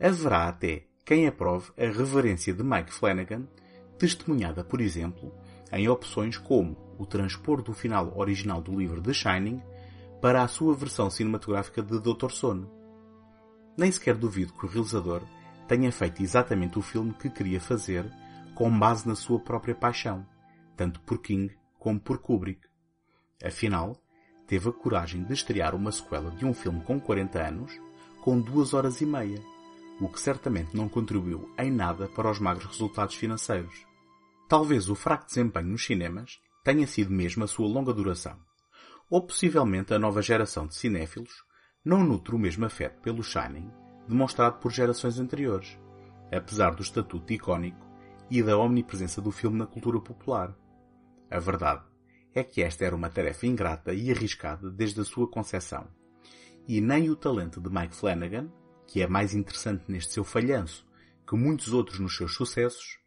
Haverá 0.00 0.48
até 0.48 0.84
quem 1.04 1.26
aprove 1.26 1.70
a 1.78 1.86
reverência 1.86 2.52
de 2.52 2.62
Mike 2.62 2.92
Flanagan, 2.92 3.46
testemunhada, 3.98 4.64
por 4.64 4.80
exemplo, 4.80 5.32
em 5.72 5.88
opções 5.88 6.36
como 6.36 6.76
o 6.98 7.06
transpor 7.06 7.62
do 7.62 7.72
final 7.72 8.12
original 8.16 8.60
do 8.60 8.76
livro 8.76 9.00
The 9.00 9.12
Shining 9.12 9.62
para 10.20 10.42
a 10.42 10.48
sua 10.48 10.74
versão 10.74 11.08
cinematográfica 11.08 11.82
de 11.82 12.00
Dr. 12.00 12.30
Sono. 12.30 12.70
Nem 13.76 13.90
sequer 13.92 14.16
duvido 14.16 14.52
que 14.54 14.66
o 14.66 14.68
realizador 14.68 15.22
tenha 15.68 15.92
feito 15.92 16.22
exatamente 16.22 16.78
o 16.78 16.82
filme 16.82 17.14
que 17.14 17.30
queria 17.30 17.60
fazer 17.60 18.10
com 18.54 18.76
base 18.76 19.06
na 19.06 19.14
sua 19.14 19.38
própria 19.38 19.74
paixão, 19.74 20.26
tanto 20.76 21.00
por 21.00 21.18
King 21.18 21.54
como 21.78 22.00
por 22.00 22.18
Kubrick. 22.18 22.60
Afinal, 23.44 23.96
teve 24.46 24.68
a 24.68 24.72
coragem 24.72 25.22
de 25.24 25.32
estrear 25.32 25.74
uma 25.74 25.92
sequela 25.92 26.30
de 26.30 26.44
um 26.44 26.54
filme 26.54 26.82
com 26.82 27.00
40 27.00 27.42
anos 27.42 27.80
com 28.22 28.40
duas 28.40 28.74
horas 28.74 29.00
e 29.00 29.06
meia, 29.06 29.40
o 30.00 30.08
que 30.08 30.20
certamente 30.20 30.76
não 30.76 30.88
contribuiu 30.88 31.48
em 31.58 31.70
nada 31.70 32.08
para 32.08 32.30
os 32.30 32.40
magros 32.40 32.66
resultados 32.66 33.14
financeiros. 33.14 33.86
Talvez 34.48 34.88
o 34.88 34.94
fraco 34.94 35.26
desempenho 35.26 35.68
nos 35.68 35.84
cinemas 35.84 36.40
tenha 36.64 36.86
sido 36.86 37.12
mesmo 37.12 37.44
a 37.44 37.46
sua 37.46 37.68
longa 37.68 37.92
duração, 37.92 38.36
ou 39.08 39.22
possivelmente 39.22 39.94
a 39.94 39.98
nova 39.98 40.20
geração 40.22 40.66
de 40.66 40.74
cinéfilos 40.74 41.44
não 41.84 42.02
nutre 42.02 42.34
o 42.34 42.38
mesmo 42.38 42.64
afeto 42.64 43.00
pelo 43.00 43.22
Shining 43.22 43.70
demonstrado 44.08 44.58
por 44.58 44.72
gerações 44.72 45.18
anteriores, 45.18 45.78
apesar 46.32 46.74
do 46.74 46.82
estatuto 46.82 47.32
icónico 47.32 47.84
e 48.30 48.42
da 48.42 48.56
omnipresença 48.56 49.20
do 49.20 49.30
filme 49.30 49.58
na 49.58 49.66
cultura 49.66 50.00
popular. 50.00 50.54
A 51.30 51.38
verdade 51.38 51.84
é 52.34 52.44
que 52.44 52.62
esta 52.62 52.84
era 52.84 52.94
uma 52.94 53.10
tarefa 53.10 53.46
ingrata 53.46 53.92
e 53.92 54.10
arriscada 54.10 54.70
desde 54.70 55.00
a 55.00 55.04
sua 55.04 55.28
concepção, 55.28 55.88
e 56.68 56.80
nem 56.80 57.10
o 57.10 57.16
talento 57.16 57.60
de 57.60 57.70
Mike 57.70 57.94
Flanagan, 57.94 58.50
que 58.86 59.02
é 59.02 59.06
mais 59.06 59.34
interessante 59.34 59.84
neste 59.88 60.12
seu 60.12 60.24
falhanço 60.24 60.86
que 61.26 61.34
muitos 61.34 61.72
outros 61.72 61.98
nos 61.98 62.16
seus 62.16 62.34
sucessos, 62.34 62.98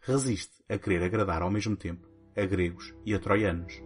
resiste 0.00 0.54
a 0.68 0.78
querer 0.78 1.02
agradar 1.02 1.42
ao 1.42 1.50
mesmo 1.50 1.76
tempo 1.76 2.08
a 2.34 2.44
gregos 2.44 2.94
e 3.04 3.14
a 3.14 3.18
troianos. 3.18 3.85